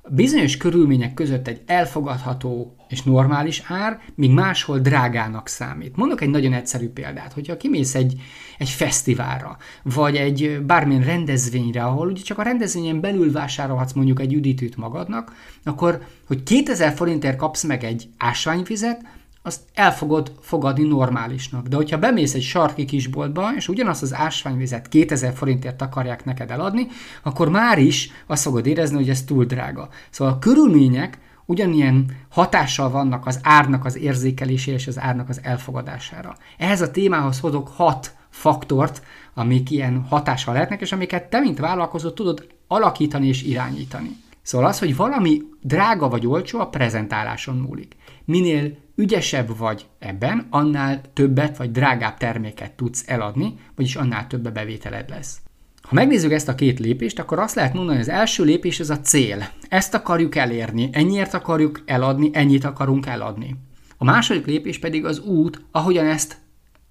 bizonyos 0.10 0.58
körülmények 0.58 1.14
között 1.14 1.48
egy 1.48 1.62
elfogadható 1.66 2.76
és 2.88 3.04
normális 3.04 3.64
ár, 3.68 4.00
míg 4.16 4.32
máshol 4.32 4.80
drágának 4.80 5.48
számít. 5.48 5.96
Mondok 5.96 6.22
egy 6.22 6.30
nagyon 6.30 6.54
egyszerű 6.54 6.90
példát, 6.90 7.34
hogyha 7.34 7.58
kimész 7.58 7.96
egy, 7.96 8.22
egy 8.58 8.70
fesztiválra, 8.70 9.58
vagy 9.84 10.16
egy 10.16 10.62
bármilyen 10.66 11.04
rendezvényre, 11.04 11.84
ahol 11.84 12.08
ugye 12.08 12.22
csak 12.22 12.38
a 12.38 12.44
rendezvényen 12.44 13.02
belül 13.02 13.32
vásárolhatsz 13.32 13.94
mondjuk 13.94 14.20
egy 14.20 14.34
üdítőt 14.34 14.78
magadnak, 14.78 15.36
akkor, 15.64 16.06
hogy 16.28 16.44
2000 16.44 16.94
forintért 16.94 17.38
kapsz 17.38 17.64
meg 17.64 17.84
egy 17.84 18.10
ásványvizet, 18.18 19.02
azt 19.46 19.62
el 19.74 19.94
fogod 19.94 20.32
fogadni 20.42 20.88
normálisnak. 20.88 21.68
De 21.68 21.76
hogyha 21.76 21.98
bemész 21.98 22.34
egy 22.34 22.42
sarki 22.42 22.86
kisboltba, 22.86 23.52
és 23.56 23.68
ugyanazt 23.68 24.02
az 24.02 24.14
ásványvizet 24.14 24.88
2000 24.88 25.34
forintért 25.34 25.82
akarják 25.82 26.26
neked 26.26 26.52
eladni, 26.52 26.88
akkor 27.24 27.50
már 27.50 27.78
is 27.78 28.12
azt 28.28 28.44
fogod 28.44 28.66
érezni, 28.66 28.96
hogy 28.96 29.10
ez 29.10 29.24
túl 29.24 29.46
drága. 29.46 29.90
Szóval 30.10 30.34
a 30.34 30.40
körülmények 30.40 31.18
ugyanilyen 31.46 32.18
hatással 32.30 32.90
vannak 32.90 33.26
az 33.26 33.40
árnak 33.44 33.86
az 33.86 33.98
érzékelésére 33.98 34.78
és 34.78 34.88
az 34.88 35.00
árnak 35.00 35.30
az 35.30 35.40
elfogadására. 35.44 36.36
Ehhez 36.58 36.82
a 36.82 36.92
témához 36.92 37.40
hozok 37.40 37.68
hat 37.68 38.16
faktort, 38.30 39.02
amik 39.34 39.72
ilyen 39.72 40.06
hatással 40.10 40.54
lehetnek, 40.54 40.82
és 40.82 40.92
amiket 40.92 41.30
te, 41.30 41.40
mint 41.40 41.60
vállalkozó 41.60 42.10
tudod 42.10 42.48
alakítani 42.68 43.28
és 43.28 43.44
irányítani. 43.44 44.23
Szóval 44.44 44.68
az, 44.68 44.80
hogy 44.80 44.96
valami 44.96 45.42
drága 45.62 46.10
vagy 46.10 46.28
olcsó, 46.28 46.60
a 46.60 46.70
prezentáláson 46.70 47.56
múlik. 47.56 47.96
Minél 48.26 48.78
ügyesebb 48.96 49.58
vagy 49.58 49.86
ebben, 50.00 50.48
annál 50.50 51.02
többet 51.14 51.58
vagy 51.58 51.72
drágább 51.72 52.18
terméket 52.18 52.72
tudsz 52.72 53.04
eladni, 53.08 53.54
vagyis 53.76 53.96
annál 53.96 54.28
több 54.28 54.52
bevételed 54.52 55.10
lesz. 55.10 55.42
Ha 55.82 55.94
megnézzük 55.94 56.32
ezt 56.32 56.48
a 56.48 56.56
két 56.56 56.80
lépést, 56.80 57.20
akkor 57.20 57.40
azt 57.40 57.56
lehet 57.56 57.74
mondani, 57.74 57.98
hogy 57.98 58.08
az 58.08 58.14
első 58.14 58.44
lépés 58.44 58.80
az 58.80 58.90
a 58.90 59.00
cél. 59.00 59.48
Ezt 59.70 59.94
akarjuk 59.94 60.36
elérni, 60.36 60.90
ennyiért 60.92 61.34
akarjuk 61.34 61.84
eladni, 61.86 62.30
ennyit 62.34 62.64
akarunk 62.64 63.06
eladni. 63.06 63.56
A 63.98 64.04
második 64.04 64.46
lépés 64.46 64.80
pedig 64.80 65.06
az 65.06 65.20
út, 65.20 65.66
ahogyan 65.72 66.06
ezt 66.06 66.38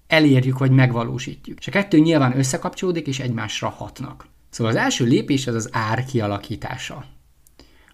elérjük 0.07 0.57
vagy 0.57 0.71
megvalósítjuk. 0.71 1.59
És 1.59 1.67
a 1.67 1.71
kettő 1.71 1.99
nyilván 1.99 2.37
összekapcsolódik 2.37 3.07
és 3.07 3.19
egymásra 3.19 3.69
hatnak. 3.69 4.27
Szóval 4.49 4.73
az 4.73 4.79
első 4.79 5.05
lépés 5.05 5.47
az 5.47 5.55
az 5.55 5.69
ár 5.71 6.05
kialakítása. 6.05 7.05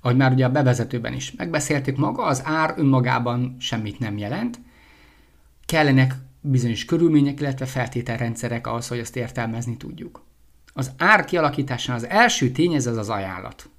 Ahogy 0.02 0.18
már 0.18 0.32
ugye 0.32 0.46
a 0.46 0.52
bevezetőben 0.52 1.14
is 1.14 1.32
megbeszéltük, 1.32 1.98
maga 1.98 2.24
az 2.24 2.42
ár 2.46 2.74
önmagában 2.78 3.56
semmit 3.60 4.00
nem 4.00 4.18
jelent. 4.18 4.60
Kellenek 5.66 6.16
bizonyos 6.42 6.86
körülmények, 6.86 7.40
illetve 7.40 7.66
feltételrendszerek 7.66 8.68
ahhoz, 8.68 8.88
hogy 8.88 8.98
ezt 9.00 9.16
értelmezni 9.16 9.78
tudjuk. 9.78 10.26
Az 10.74 10.92
ár 10.98 11.26
kialakításán 11.26 11.96
az 11.96 12.08
első 12.08 12.50
tényező 12.50 12.92
az 12.92 12.98
az 12.98 13.10
ajánlat. 13.10 13.70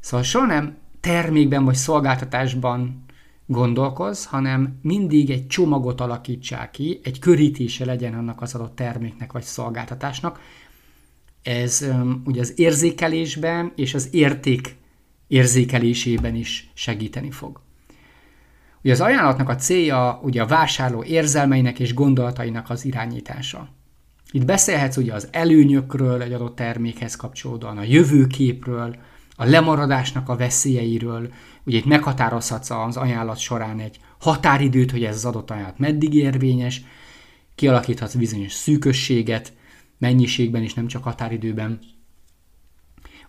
Szóval 0.00 0.26
soha 0.26 0.46
nem 0.46 0.76
termékben 1.00 1.64
vagy 1.64 1.74
szolgáltatásban 1.74 3.04
gondolkoz, 3.46 4.24
hanem 4.24 4.78
mindig 4.82 5.30
egy 5.30 5.46
csomagot 5.46 6.00
alakítsák 6.00 6.70
ki, 6.70 7.00
egy 7.02 7.18
körítése 7.18 7.84
legyen 7.84 8.14
annak 8.14 8.42
az 8.42 8.54
adott 8.54 8.76
terméknek 8.76 9.32
vagy 9.32 9.42
szolgáltatásnak. 9.42 10.40
Ez 11.42 11.86
um, 11.90 12.22
ugye 12.24 12.40
az 12.40 12.58
érzékelésben 12.58 13.72
és 13.76 13.94
az 13.94 14.08
érték 14.10 14.76
érzékelésében 15.28 16.34
is 16.34 16.70
segíteni 16.74 17.30
fog. 17.30 17.60
Ugye 18.82 18.92
az 18.92 19.00
ajánlatnak 19.00 19.48
a 19.48 19.54
célja 19.54 20.20
ugye 20.22 20.42
a 20.42 20.46
vásárló 20.46 21.04
érzelmeinek 21.04 21.78
és 21.78 21.94
gondolatainak 21.94 22.70
az 22.70 22.84
irányítása. 22.84 23.68
Itt 24.30 24.44
beszélhetsz 24.44 24.96
ugye 24.96 25.14
az 25.14 25.28
előnyökről 25.30 26.22
egy 26.22 26.32
adott 26.32 26.56
termékhez 26.56 27.16
kapcsolódóan, 27.16 27.78
a 27.78 27.82
jövőképről, 27.82 28.96
a 29.36 29.44
lemaradásnak 29.44 30.28
a 30.28 30.36
veszélyeiről, 30.36 31.32
ugye 31.64 31.76
itt 31.76 31.84
meghatározhatsz 31.84 32.70
az 32.70 32.96
ajánlat 32.96 33.38
során 33.38 33.80
egy 33.80 34.00
határidőt, 34.18 34.90
hogy 34.90 35.04
ez 35.04 35.14
az 35.14 35.24
adott 35.24 35.50
ajánlat 35.50 35.78
meddig 35.78 36.14
érvényes, 36.14 36.82
kialakíthatsz 37.54 38.14
bizonyos 38.14 38.52
szűkösséget, 38.52 39.52
mennyiségben 39.98 40.62
is, 40.62 40.74
nem 40.74 40.86
csak 40.86 41.02
határidőben. 41.02 41.78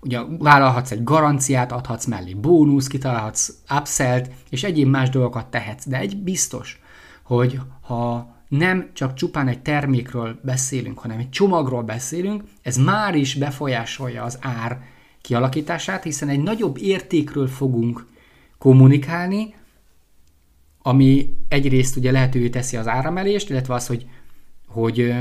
Ugye 0.01 0.19
vállalhatsz 0.37 0.91
egy 0.91 1.03
garanciát, 1.03 1.71
adhatsz 1.71 2.05
mellé 2.05 2.33
bónusz, 2.33 2.87
kitalálhatsz 2.87 3.53
upsellt, 3.79 4.31
és 4.49 4.63
egyéb 4.63 4.87
más 4.87 5.09
dolgokat 5.09 5.45
tehetsz. 5.45 5.87
De 5.87 5.97
egy 5.97 6.17
biztos, 6.17 6.79
hogy 7.23 7.59
ha 7.81 8.35
nem 8.47 8.89
csak 8.93 9.13
csupán 9.13 9.47
egy 9.47 9.61
termékről 9.61 10.39
beszélünk, 10.43 10.99
hanem 10.99 11.19
egy 11.19 11.29
csomagról 11.29 11.83
beszélünk, 11.83 12.43
ez 12.61 12.77
már 12.77 13.15
is 13.15 13.35
befolyásolja 13.35 14.23
az 14.23 14.37
ár 14.41 14.81
kialakítását, 15.21 16.03
hiszen 16.03 16.29
egy 16.29 16.43
nagyobb 16.43 16.77
értékről 16.77 17.47
fogunk 17.47 18.05
kommunikálni, 18.57 19.55
ami 20.81 21.35
egyrészt 21.47 21.95
ugye 21.95 22.11
lehetővé 22.11 22.49
teszi 22.49 22.77
az 22.77 22.87
áramelést, 22.87 23.49
illetve 23.49 23.73
az, 23.73 23.87
hogy, 23.87 24.07
hogy 24.67 25.13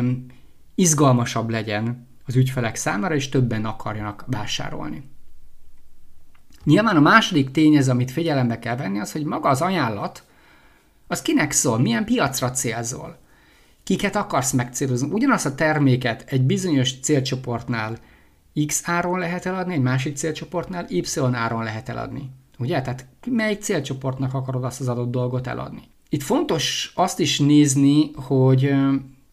izgalmasabb 0.75 1.51
legyen 1.51 2.08
az 2.29 2.37
ügyfelek 2.37 2.77
számára, 2.77 3.15
és 3.15 3.29
többen 3.29 3.65
akarjanak 3.65 4.25
vásárolni. 4.27 5.11
Nyilván 6.65 6.97
a 6.97 7.01
második 7.01 7.51
tényező, 7.51 7.91
amit 7.91 8.11
figyelembe 8.11 8.59
kell 8.59 8.77
venni, 8.77 8.99
az, 8.99 9.13
hogy 9.13 9.25
maga 9.25 9.49
az 9.49 9.61
ajánlat, 9.61 10.23
az 11.07 11.23
kinek 11.23 11.53
szól, 11.53 11.79
milyen 11.79 12.05
piacra 12.05 12.51
célzol, 12.51 13.19
kiket 13.83 14.17
akarsz 14.17 14.53
megcélozni. 14.53 15.09
Ugyanazt 15.11 15.47
a 15.47 15.55
terméket 15.55 16.25
egy 16.27 16.43
bizonyos 16.43 17.01
célcsoportnál 17.01 17.99
X 18.67 18.83
áron 18.85 19.19
lehet 19.19 19.47
eladni, 19.47 19.75
egy 19.75 19.83
másik 19.83 20.17
célcsoportnál 20.17 20.87
Y 20.89 21.03
áron 21.33 21.63
lehet 21.63 21.89
eladni. 21.89 22.31
Ugye? 22.59 22.83
Tehát 22.83 23.07
melyik 23.27 23.61
célcsoportnak 23.61 24.35
akarod 24.35 24.65
azt 24.65 24.81
az 24.81 24.89
adott 24.89 25.11
dolgot 25.11 25.47
eladni. 25.47 25.83
Itt 26.09 26.23
fontos 26.23 26.93
azt 26.95 27.21
is 27.21 27.39
nézni, 27.39 28.11
hogy 28.15 28.75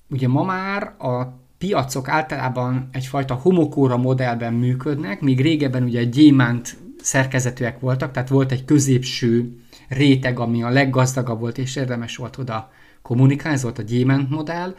ugye 0.09 0.27
ma 0.27 0.43
már 0.43 0.83
a 0.83 1.43
piacok 1.57 2.07
általában 2.07 2.89
egyfajta 2.91 3.33
homokóra 3.33 3.97
modellben 3.97 4.53
működnek, 4.53 5.21
míg 5.21 5.41
régebben 5.41 5.83
ugye 5.83 6.03
gyémánt 6.03 6.77
szerkezetűek 7.01 7.79
voltak, 7.79 8.11
tehát 8.11 8.29
volt 8.29 8.51
egy 8.51 8.65
középső 8.65 9.59
réteg, 9.87 10.39
ami 10.39 10.63
a 10.63 10.69
leggazdagabb 10.69 11.39
volt, 11.39 11.57
és 11.57 11.75
érdemes 11.75 12.17
volt 12.17 12.37
oda 12.37 12.71
kommunikálni, 13.01 13.55
ez 13.55 13.63
volt 13.63 13.79
a 13.79 13.83
gyémánt 13.83 14.29
modell. 14.29 14.75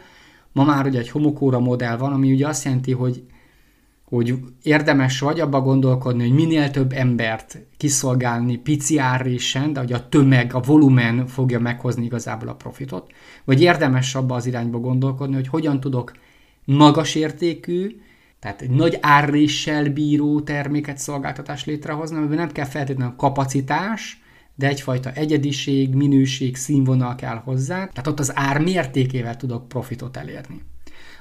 Ma 0.51 0.63
már 0.63 0.85
ugye 0.85 0.99
egy 0.99 1.09
homokóra 1.09 1.59
modell 1.59 1.97
van, 1.97 2.13
ami 2.13 2.31
ugye 2.31 2.47
azt 2.47 2.63
jelenti, 2.63 2.91
hogy 2.91 3.23
hogy 4.09 4.35
érdemes 4.63 5.19
vagy 5.19 5.39
abba 5.39 5.61
gondolkodni, 5.61 6.27
hogy 6.27 6.33
minél 6.33 6.69
több 6.71 6.91
embert 6.91 7.65
kiszolgálni 7.77 8.57
pici 8.57 8.97
árrésen, 8.97 9.73
de 9.73 9.79
hogy 9.79 9.93
a 9.93 10.09
tömeg, 10.09 10.53
a 10.53 10.59
volumen 10.59 11.27
fogja 11.27 11.59
meghozni 11.59 12.05
igazából 12.05 12.47
a 12.47 12.55
profitot, 12.55 13.11
vagy 13.45 13.61
érdemes 13.61 14.15
abba 14.15 14.35
az 14.35 14.45
irányba 14.45 14.79
gondolkodni, 14.79 15.35
hogy 15.35 15.47
hogyan 15.47 15.79
tudok 15.79 16.11
magas 16.67 17.15
értékű, 17.15 18.01
tehát 18.39 18.61
egy 18.61 18.69
nagy 18.69 18.97
árréssel 19.01 19.89
bíró 19.89 20.41
terméket, 20.41 20.97
szolgáltatást 20.97 21.65
létrehozni, 21.65 22.17
amiben 22.17 22.37
nem 22.37 22.51
kell 22.51 22.65
feltétlenül 22.65 23.15
kapacitás, 23.15 24.21
de 24.55 24.67
egyfajta 24.67 25.11
egyediség, 25.11 25.93
minőség, 25.93 26.55
színvonal 26.55 27.15
kell 27.15 27.35
hozzá, 27.35 27.75
tehát 27.75 28.07
ott 28.07 28.19
az 28.19 28.31
ár 28.35 28.61
mértékével 28.61 29.37
tudok 29.37 29.67
profitot 29.67 30.17
elérni. 30.17 30.61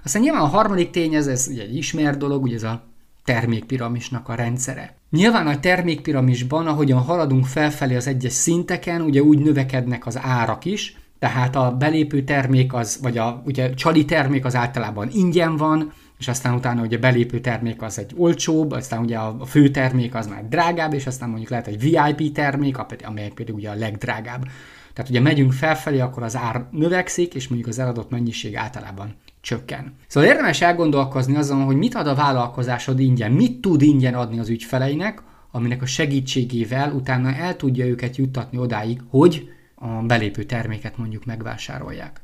Aztán 0.05 0.23
nyilván 0.23 0.43
a 0.43 0.47
harmadik 0.47 0.91
tényező, 0.91 1.31
ez 1.31 1.49
egy 1.49 1.77
ismert 1.77 2.19
dolog, 2.19 2.43
ugye 2.43 2.55
ez 2.55 2.63
a 2.63 2.85
termékpiramisnak 3.25 4.29
a 4.29 4.35
rendszere. 4.35 4.97
Nyilván 5.11 5.47
a 5.47 5.61
termékpiramisban, 5.61 6.67
ahogyan 6.67 7.01
haladunk 7.01 7.47
felfelé 7.47 7.97
az 7.97 8.07
egyes 8.07 8.33
szinteken, 8.33 9.01
ugye 9.01 9.23
úgy 9.23 9.39
növekednek 9.39 10.07
az 10.07 10.19
árak 10.23 10.65
is, 10.65 10.97
tehát 11.27 11.57
a 11.57 11.77
belépő 11.79 12.23
termék 12.23 12.75
az, 12.75 12.99
vagy 13.03 13.19
a 13.19 13.43
ugye 13.45 13.75
csali 13.75 14.05
termék 14.05 14.45
az 14.45 14.55
általában 14.55 15.09
ingyen 15.13 15.57
van, 15.57 15.93
és 16.19 16.29
aztán 16.29 16.55
utána 16.55 16.83
ugye 16.83 16.97
a 16.97 17.01
belépő 17.01 17.41
termék 17.41 17.83
az 17.83 17.99
egy 17.99 18.13
olcsóbb, 18.17 18.71
aztán 18.71 19.01
ugye 19.01 19.19
a 19.19 19.45
fő 19.47 19.69
termék 19.69 20.15
az 20.15 20.27
már 20.27 20.49
drágább, 20.49 20.93
és 20.93 21.07
aztán 21.07 21.29
mondjuk 21.29 21.51
lehet 21.51 21.67
egy 21.67 21.81
VIP 21.81 22.33
termék, 22.33 22.79
amely 23.05 23.31
például 23.35 23.59
ugye 23.59 23.71
a 23.71 23.75
legdrágább. 23.75 24.45
Tehát 24.93 25.11
ugye 25.11 25.21
megyünk 25.21 25.53
felfelé, 25.53 26.01
akkor 26.01 26.23
az 26.23 26.37
ár 26.37 26.65
növekszik, 26.71 27.35
és 27.35 27.49
mondjuk 27.49 27.71
az 27.71 27.79
eladott 27.79 28.11
mennyiség 28.11 28.57
általában 28.57 29.15
csökken. 29.41 29.95
Szóval 30.07 30.29
érdemes 30.29 30.61
elgondolkozni 30.61 31.37
azon, 31.37 31.65
hogy 31.65 31.77
mit 31.77 31.95
ad 31.95 32.07
a 32.07 32.15
vállalkozásod 32.15 33.01
ingyen, 33.01 33.33
mit 33.33 33.61
tud 33.61 33.83
ingyen 33.83 34.15
adni 34.15 34.39
az 34.39 34.49
ügyfeleinek, 34.49 35.23
aminek 35.51 35.83
a 35.83 35.87
segítségével 35.87 36.93
utána 36.93 37.35
el 37.35 37.57
tudja 37.57 37.87
őket 37.87 38.17
juttatni 38.17 38.59
odáig, 38.59 39.01
hogy 39.09 39.49
a 39.79 39.87
belépő 39.87 40.43
terméket 40.43 40.97
mondjuk 40.97 41.25
megvásárolják. 41.25 42.21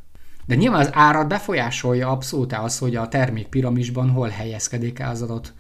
De 0.47 0.55
nyilván 0.55 0.81
az 0.81 0.91
árat 0.93 1.29
befolyásolja 1.29 2.11
abszolút 2.11 2.53
az, 2.53 2.79
hogy 2.79 2.97
a 2.97 3.09
termék 3.09 3.47
piramisban 3.47 4.11
hol 4.11 4.29
helyezkedik 4.29 4.99
el 4.99 5.11
az 5.11 5.23
adott 5.23 5.55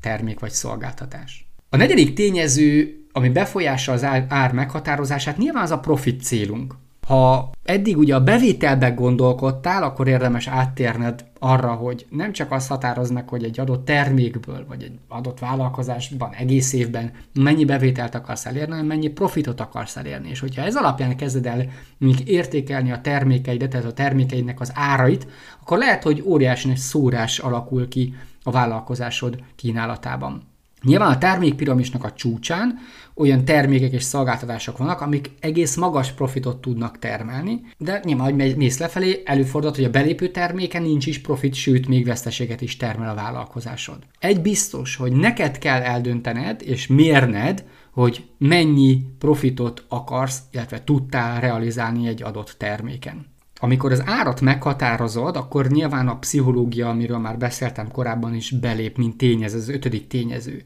termék 0.00 0.40
vagy 0.40 0.50
szolgáltatás. 0.50 1.50
A 1.68 1.76
negyedik 1.76 2.14
tényező, 2.14 2.94
ami 3.12 3.28
befolyása 3.28 3.92
az 3.92 4.04
ár 4.28 4.52
meghatározását, 4.52 5.36
nyilván 5.36 5.62
az 5.62 5.70
a 5.70 5.80
profit 5.80 6.22
célunk. 6.22 6.74
Ha 7.06 7.50
eddig 7.62 7.98
ugye 7.98 8.14
a 8.14 8.22
bevételbe 8.22 8.90
gondolkodtál, 8.90 9.82
akkor 9.82 10.08
érdemes 10.08 10.48
áttérned 10.48 11.24
arra, 11.38 11.72
hogy 11.72 12.06
nem 12.10 12.32
csak 12.32 12.52
azt 12.52 12.68
határoz 12.68 13.10
meg, 13.10 13.28
hogy 13.28 13.44
egy 13.44 13.60
adott 13.60 13.84
termékből, 13.84 14.64
vagy 14.68 14.82
egy 14.82 14.98
adott 15.08 15.38
vállalkozásban 15.38 16.34
egész 16.34 16.72
évben 16.72 17.10
mennyi 17.34 17.64
bevételt 17.64 18.14
akarsz 18.14 18.46
elérni, 18.46 18.70
hanem 18.70 18.86
mennyi 18.86 19.08
profitot 19.08 19.60
akarsz 19.60 19.96
elérni. 19.96 20.28
És 20.28 20.40
hogyha 20.40 20.62
ez 20.62 20.76
alapján 20.76 21.16
kezded 21.16 21.46
el 21.46 21.66
mondjuk 21.98 22.28
értékelni 22.28 22.92
a 22.92 23.00
termékeidet, 23.00 23.70
tehát 23.70 23.86
a 23.86 23.92
termékeidnek 23.92 24.60
az 24.60 24.72
árait, 24.74 25.26
akkor 25.62 25.78
lehet, 25.78 26.02
hogy 26.02 26.22
óriási 26.26 26.68
nagy 26.68 26.76
szórás 26.76 27.38
alakul 27.38 27.88
ki 27.88 28.14
a 28.42 28.50
vállalkozásod 28.50 29.42
kínálatában. 29.56 30.49
Nyilván 30.82 31.12
a 31.12 31.18
termékpiramisnak 31.18 32.04
a 32.04 32.12
csúcsán 32.12 32.78
olyan 33.14 33.44
termékek 33.44 33.92
és 33.92 34.02
szolgáltatások 34.02 34.78
vannak, 34.78 35.00
amik 35.00 35.30
egész 35.40 35.76
magas 35.76 36.12
profitot 36.12 36.60
tudnak 36.60 36.98
termelni, 36.98 37.60
de 37.78 38.00
nyilván, 38.04 38.40
hogy 38.40 38.56
mész 38.56 38.78
lefelé, 38.78 39.22
előfordult, 39.24 39.74
hogy 39.74 39.84
a 39.84 39.90
belépő 39.90 40.28
terméken 40.28 40.82
nincs 40.82 41.06
is 41.06 41.20
profit, 41.20 41.54
sőt, 41.54 41.88
még 41.88 42.06
veszteséget 42.06 42.60
is 42.60 42.76
termel 42.76 43.08
a 43.10 43.14
vállalkozásod. 43.14 43.98
Egy 44.18 44.40
biztos, 44.40 44.96
hogy 44.96 45.12
neked 45.12 45.58
kell 45.58 45.80
eldöntened 45.80 46.62
és 46.64 46.86
mérned, 46.86 47.64
hogy 47.90 48.24
mennyi 48.38 49.06
profitot 49.18 49.84
akarsz, 49.88 50.38
illetve 50.50 50.84
tudtál 50.84 51.40
realizálni 51.40 52.08
egy 52.08 52.22
adott 52.22 52.54
terméken. 52.58 53.29
Amikor 53.60 53.92
az 53.92 54.02
árat 54.06 54.40
meghatározod, 54.40 55.36
akkor 55.36 55.66
nyilván 55.66 56.08
a 56.08 56.18
pszichológia, 56.18 56.88
amiről 56.88 57.18
már 57.18 57.38
beszéltem 57.38 57.90
korábban 57.90 58.34
is 58.34 58.50
belép, 58.50 58.96
mint 58.96 59.16
tényező, 59.16 59.58
az 59.58 59.68
ötödik 59.68 60.06
tényező. 60.06 60.62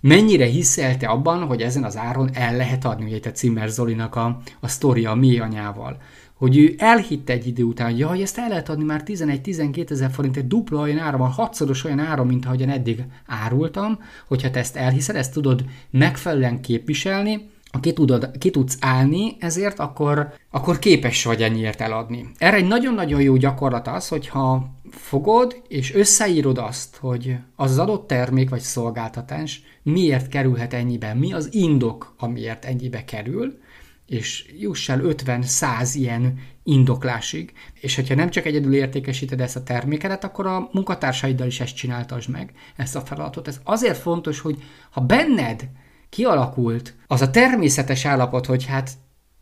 Mennyire 0.00 0.44
hiszel 0.44 0.96
te 0.96 1.06
abban, 1.06 1.44
hogy 1.46 1.60
ezen 1.62 1.84
az 1.84 1.96
áron 1.96 2.30
el 2.32 2.56
lehet 2.56 2.84
adni, 2.84 3.04
ugye 3.04 3.20
te 3.20 3.30
Zimmer 3.34 3.68
Zolinak 3.68 4.14
a, 4.14 4.40
a 4.60 4.68
sztoria 4.68 5.10
a 5.10 5.14
mi 5.14 5.38
anyával, 5.38 5.96
hogy 6.34 6.58
ő 6.58 6.74
elhitte 6.78 7.32
egy 7.32 7.46
idő 7.46 7.62
után, 7.62 7.90
hogy 7.90 7.98
jaj, 7.98 8.22
ezt 8.22 8.38
el 8.38 8.48
lehet 8.48 8.68
adni 8.68 8.84
már 8.84 9.02
11-12 9.04 9.90
ezer 9.90 10.10
forint, 10.10 10.36
egy 10.36 10.46
dupla 10.46 10.80
olyan 10.80 10.98
ára 10.98 11.16
van, 11.16 11.30
hatszoros 11.30 11.84
olyan 11.84 11.98
ára, 11.98 12.24
mint 12.24 12.46
ahogyan 12.46 12.68
eddig 12.68 13.04
árultam, 13.26 13.98
hogyha 14.26 14.50
te 14.50 14.58
ezt 14.58 14.76
elhiszed, 14.76 15.16
ezt 15.16 15.32
tudod 15.32 15.64
megfelelően 15.90 16.60
képviselni, 16.60 17.48
ha 17.72 17.80
ki, 17.80 17.92
tudod, 17.92 18.38
ki 18.38 18.50
tudsz 18.50 18.76
állni 18.80 19.36
ezért, 19.40 19.78
akkor, 19.78 20.32
akkor 20.50 20.78
képes 20.78 21.24
vagy 21.24 21.42
ennyiért 21.42 21.80
eladni. 21.80 22.30
Erre 22.38 22.56
egy 22.56 22.66
nagyon-nagyon 22.66 23.20
jó 23.20 23.36
gyakorlat 23.36 23.88
az, 23.88 24.08
hogyha 24.08 24.74
fogod 24.90 25.62
és 25.68 25.94
összeírod 25.94 26.58
azt, 26.58 26.96
hogy 26.96 27.36
az, 27.56 27.78
adott 27.78 28.06
termék 28.06 28.50
vagy 28.50 28.60
szolgáltatás 28.60 29.62
miért 29.82 30.28
kerülhet 30.28 30.74
ennyibe, 30.74 31.14
mi 31.14 31.32
az 31.32 31.54
indok, 31.54 32.14
amiért 32.18 32.64
ennyibe 32.64 33.04
kerül, 33.04 33.58
és 34.06 34.52
juss 34.58 34.88
el 34.88 35.00
50-100 35.04 35.90
ilyen 35.94 36.38
indoklásig, 36.62 37.52
és 37.80 37.94
hogyha 37.94 38.14
nem 38.14 38.30
csak 38.30 38.46
egyedül 38.46 38.74
értékesíted 38.74 39.40
ezt 39.40 39.56
a 39.56 39.62
termékedet, 39.62 40.24
akkor 40.24 40.46
a 40.46 40.68
munkatársaiddal 40.72 41.46
is 41.46 41.60
ezt 41.60 41.76
csináltasd 41.76 42.30
meg, 42.30 42.52
ezt 42.76 42.96
a 42.96 43.00
feladatot. 43.00 43.48
Ez 43.48 43.60
azért 43.64 43.98
fontos, 43.98 44.40
hogy 44.40 44.62
ha 44.90 45.00
benned 45.00 45.68
kialakult 46.08 46.94
az 47.06 47.20
a 47.20 47.30
természetes 47.30 48.04
állapot, 48.04 48.46
hogy 48.46 48.64
hát 48.64 48.90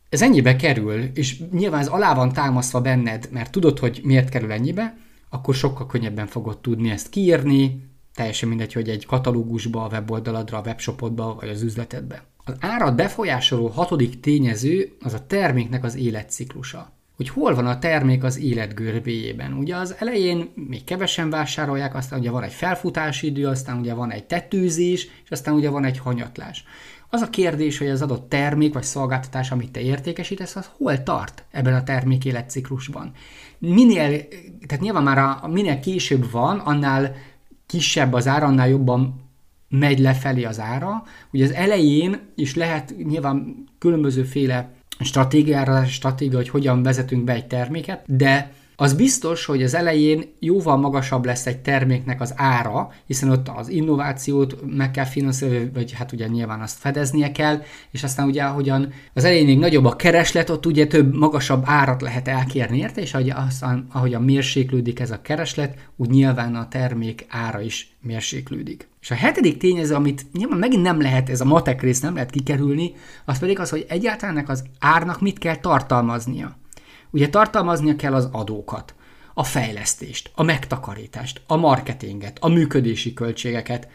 ez 0.08 0.22
ennyibe 0.22 0.56
kerül, 0.56 1.02
és 1.14 1.42
nyilván 1.52 1.80
ez 1.80 1.86
alá 1.86 2.14
van 2.14 2.32
támasztva 2.32 2.80
benned, 2.80 3.28
mert 3.30 3.50
tudod, 3.50 3.78
hogy 3.78 4.00
miért 4.04 4.28
kerül 4.28 4.52
ennyibe, 4.52 4.96
akkor 5.30 5.54
sokkal 5.54 5.86
könnyebben 5.86 6.26
fogod 6.26 6.58
tudni 6.58 6.90
ezt 6.90 7.08
kiírni, 7.08 7.88
teljesen 8.14 8.48
mindegy, 8.48 8.72
hogy 8.72 8.88
egy 8.88 9.06
katalógusba, 9.06 9.84
a 9.84 9.88
weboldaladra, 9.88 10.58
a 10.58 10.62
webshopodba, 10.64 11.34
vagy 11.40 11.48
az 11.48 11.62
üzletedbe. 11.62 12.24
Az 12.44 12.54
árat 12.60 12.96
befolyásoló 12.96 13.66
hatodik 13.66 14.20
tényező 14.20 14.96
az 15.00 15.12
a 15.12 15.26
terméknek 15.26 15.84
az 15.84 15.94
életciklusa. 15.94 16.92
Hogy 17.16 17.28
hol 17.28 17.54
van 17.54 17.66
a 17.66 17.78
termék 17.78 18.24
az 18.24 18.38
élet 18.38 18.74
görbéjében. 18.74 19.52
Ugye 19.52 19.76
az 19.76 19.94
elején 19.98 20.48
még 20.54 20.84
kevesen 20.84 21.30
vásárolják, 21.30 21.94
aztán 21.94 22.18
ugye 22.18 22.30
van 22.30 22.42
egy 22.42 22.52
felfutási 22.52 23.26
idő, 23.26 23.46
aztán 23.46 23.78
ugye 23.78 23.94
van 23.94 24.10
egy 24.10 24.24
tetőzés, 24.24 25.08
és 25.24 25.30
aztán 25.30 25.54
ugye 25.54 25.70
van 25.70 25.84
egy 25.84 25.98
hanyatlás. 25.98 26.64
Az 27.10 27.20
a 27.20 27.30
kérdés, 27.30 27.78
hogy 27.78 27.88
az 27.88 28.02
adott 28.02 28.28
termék 28.28 28.72
vagy 28.74 28.82
szolgáltatás, 28.82 29.50
amit 29.50 29.70
te 29.70 29.80
értékesítesz, 29.80 30.56
az 30.56 30.70
hol 30.76 31.02
tart 31.02 31.44
ebben 31.50 31.74
a 31.74 31.82
termék 31.82 32.24
életciklusban. 32.24 33.12
Minél, 33.58 34.28
tehát 34.66 34.82
nyilván 34.82 35.02
már 35.02 35.18
a, 35.18 35.48
minél 35.48 35.80
később 35.80 36.30
van, 36.30 36.58
annál 36.58 37.14
kisebb 37.66 38.12
az 38.12 38.26
ára, 38.26 38.46
annál 38.46 38.68
jobban 38.68 39.24
megy 39.68 39.98
lefelé 39.98 40.44
az 40.44 40.60
ára. 40.60 41.02
Ugye 41.32 41.44
az 41.44 41.52
elején 41.52 42.18
is 42.34 42.54
lehet 42.54 42.94
nyilván 42.96 43.64
különbözőféle 43.78 44.72
stratégiára, 44.98 45.84
stratégia, 45.84 46.36
hogy 46.36 46.48
hogyan 46.48 46.82
vezetünk 46.82 47.24
be 47.24 47.32
egy 47.32 47.46
terméket, 47.46 48.02
de 48.06 48.52
az 48.76 48.94
biztos, 48.94 49.44
hogy 49.44 49.62
az 49.62 49.74
elején 49.74 50.24
jóval 50.38 50.76
magasabb 50.76 51.24
lesz 51.24 51.46
egy 51.46 51.58
terméknek 51.58 52.20
az 52.20 52.32
ára, 52.36 52.90
hiszen 53.06 53.30
ott 53.30 53.48
az 53.48 53.68
innovációt 53.68 54.56
meg 54.76 54.90
kell 54.90 55.04
finanszírozni, 55.04 55.70
vagy 55.74 55.92
hát 55.92 56.12
ugye 56.12 56.26
nyilván 56.26 56.60
azt 56.60 56.78
fedeznie 56.78 57.32
kell, 57.32 57.62
és 57.90 58.02
aztán 58.02 58.26
ugye 58.26 58.42
ahogyan 58.42 58.92
az 59.14 59.24
elején 59.24 59.46
még 59.46 59.58
nagyobb 59.58 59.84
a 59.84 59.96
kereslet, 59.96 60.50
ott 60.50 60.66
ugye 60.66 60.86
több 60.86 61.14
magasabb 61.14 61.62
árat 61.66 62.02
lehet 62.02 62.28
elkérni 62.28 62.78
érte, 62.78 63.00
és 63.00 63.16
aztán, 63.34 63.86
ahogyan 63.92 64.22
mérséklődik 64.22 65.00
ez 65.00 65.10
a 65.10 65.22
kereslet, 65.22 65.78
úgy 65.96 66.10
nyilván 66.10 66.54
a 66.54 66.68
termék 66.68 67.26
ára 67.28 67.60
is 67.60 67.96
mérséklődik. 68.00 68.88
És 69.00 69.10
a 69.10 69.14
hetedik 69.14 69.56
tényező, 69.56 69.94
amit 69.94 70.26
nyilván 70.32 70.58
megint 70.58 70.82
nem 70.82 71.00
lehet, 71.00 71.30
ez 71.30 71.40
a 71.40 71.44
matek 71.44 71.82
rész 71.82 72.00
nem 72.00 72.14
lehet 72.14 72.30
kikerülni, 72.30 72.94
az 73.24 73.38
pedig 73.38 73.58
az, 73.58 73.70
hogy 73.70 73.86
egyáltalán 73.88 74.44
az 74.46 74.64
árnak 74.78 75.20
mit 75.20 75.38
kell 75.38 75.56
tartalmaznia. 75.56 76.56
Ugye 77.14 77.28
tartalmaznia 77.28 77.96
kell 77.96 78.14
az 78.14 78.28
adókat, 78.32 78.94
a 79.34 79.44
fejlesztést, 79.44 80.30
a 80.34 80.42
megtakarítást, 80.42 81.40
a 81.46 81.56
marketinget, 81.56 82.38
a 82.40 82.48
működési 82.48 83.12
költségeket, 83.12 83.88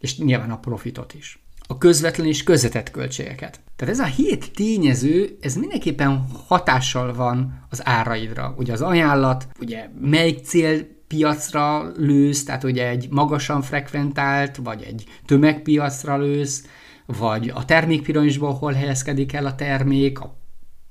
és 0.00 0.18
nyilván 0.18 0.50
a 0.50 0.58
profitot 0.58 1.14
is. 1.14 1.42
A 1.66 1.78
közvetlen 1.78 2.26
és 2.26 2.42
közvetett 2.42 2.90
költségeket. 2.90 3.60
Tehát 3.76 3.94
ez 3.94 4.00
a 4.00 4.04
hét 4.04 4.52
tényező, 4.52 5.38
ez 5.40 5.54
mindenképpen 5.54 6.26
hatással 6.46 7.14
van 7.14 7.66
az 7.70 7.80
áraidra. 7.86 8.54
Ugye 8.58 8.72
az 8.72 8.82
ajánlat, 8.82 9.48
ugye 9.60 9.88
melyik 10.00 10.44
cél 10.44 10.86
piacra 11.08 11.92
lősz, 11.96 12.44
tehát 12.44 12.64
ugye 12.64 12.88
egy 12.88 13.08
magasan 13.10 13.62
frekventált, 13.62 14.56
vagy 14.56 14.82
egy 14.82 15.04
tömegpiacra 15.26 16.16
lősz, 16.16 16.66
vagy 17.06 17.48
a 17.54 17.64
termékpiramisból 17.64 18.52
hol 18.52 18.72
helyezkedik 18.72 19.32
el 19.32 19.46
a 19.46 19.54
termék, 19.54 20.20
a 20.20 20.42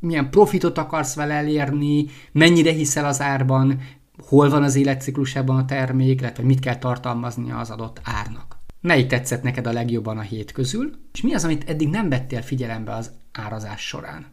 milyen 0.03 0.29
profitot 0.29 0.77
akarsz 0.77 1.15
vele 1.15 1.33
elérni, 1.33 2.05
mennyire 2.31 2.71
hiszel 2.71 3.05
az 3.05 3.21
árban, 3.21 3.81
hol 4.17 4.49
van 4.49 4.63
az 4.63 4.75
életciklusában 4.75 5.57
a 5.57 5.65
termék, 5.65 6.19
illetve 6.19 6.43
mit 6.43 6.59
kell 6.59 6.75
tartalmaznia 6.75 7.57
az 7.57 7.69
adott 7.69 8.01
árnak. 8.03 8.57
Melyik 8.81 9.07
tetszett 9.07 9.43
neked 9.43 9.67
a 9.67 9.71
legjobban 9.71 10.17
a 10.17 10.21
hét 10.21 10.51
közül, 10.51 10.91
és 11.13 11.21
mi 11.21 11.33
az, 11.33 11.43
amit 11.43 11.69
eddig 11.69 11.89
nem 11.89 12.09
vettél 12.09 12.41
figyelembe 12.41 12.93
az 12.93 13.11
árazás 13.31 13.87
során? 13.87 14.25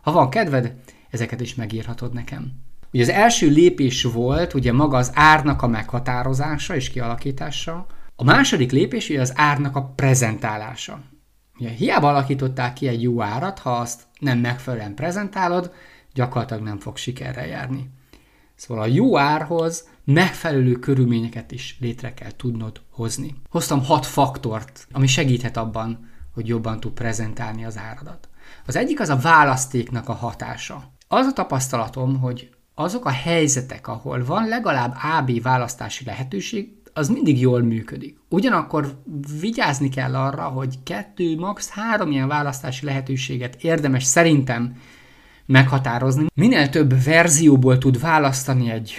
Ha 0.00 0.12
van 0.12 0.30
kedved, 0.30 0.74
ezeket 1.10 1.40
is 1.40 1.54
megírhatod 1.54 2.12
nekem. 2.12 2.52
Ugye 2.92 3.02
az 3.02 3.08
első 3.08 3.48
lépés 3.48 4.02
volt 4.02 4.54
ugye 4.54 4.72
maga 4.72 4.96
az 4.96 5.10
árnak 5.14 5.62
a 5.62 5.66
meghatározása 5.66 6.74
és 6.74 6.90
kialakítása, 6.90 7.86
a 8.16 8.24
második 8.24 8.72
lépés 8.72 9.08
ugye 9.08 9.20
az 9.20 9.32
árnak 9.36 9.76
a 9.76 9.92
prezentálása. 9.96 11.00
Ugye, 11.58 11.68
hiába 11.68 12.08
alakították 12.08 12.72
ki 12.72 12.88
egy 12.88 13.02
jó 13.02 13.22
árat, 13.22 13.58
ha 13.58 13.70
azt 13.70 14.02
nem 14.20 14.38
megfelelően 14.38 14.94
prezentálod, 14.94 15.72
gyakorlatilag 16.14 16.62
nem 16.62 16.78
fog 16.78 16.96
sikerre 16.96 17.46
járni. 17.46 17.90
Szóval 18.54 18.82
a 18.82 18.86
jó 18.86 19.18
árhoz 19.18 19.88
megfelelő 20.04 20.72
körülményeket 20.72 21.52
is 21.52 21.76
létre 21.80 22.14
kell 22.14 22.30
tudnod 22.36 22.80
hozni. 22.90 23.34
Hoztam 23.50 23.84
hat 23.84 24.06
faktort, 24.06 24.86
ami 24.92 25.06
segíthet 25.06 25.56
abban, 25.56 26.10
hogy 26.34 26.48
jobban 26.48 26.80
tud 26.80 26.92
prezentálni 26.92 27.64
az 27.64 27.76
áradat. 27.76 28.28
Az 28.66 28.76
egyik 28.76 29.00
az 29.00 29.08
a 29.08 29.16
választéknak 29.16 30.08
a 30.08 30.12
hatása. 30.12 30.92
Az 31.08 31.26
a 31.26 31.32
tapasztalatom, 31.32 32.20
hogy 32.20 32.50
azok 32.74 33.04
a 33.04 33.10
helyzetek, 33.10 33.88
ahol 33.88 34.24
van 34.24 34.48
legalább 34.48 34.96
AB 35.18 35.42
választási 35.42 36.04
lehetőség, 36.04 36.77
az 36.98 37.08
mindig 37.08 37.40
jól 37.40 37.62
működik. 37.62 38.16
Ugyanakkor 38.28 39.02
vigyázni 39.40 39.88
kell 39.88 40.14
arra, 40.14 40.42
hogy 40.42 40.74
kettő, 40.82 41.36
max. 41.36 41.68
három 41.68 42.10
ilyen 42.10 42.28
választási 42.28 42.84
lehetőséget 42.84 43.62
érdemes 43.62 44.04
szerintem 44.04 44.76
meghatározni. 45.46 46.26
Minél 46.34 46.68
több 46.68 47.02
verzióból 47.04 47.78
tud 47.78 48.00
választani 48.00 48.70
egy 48.70 48.94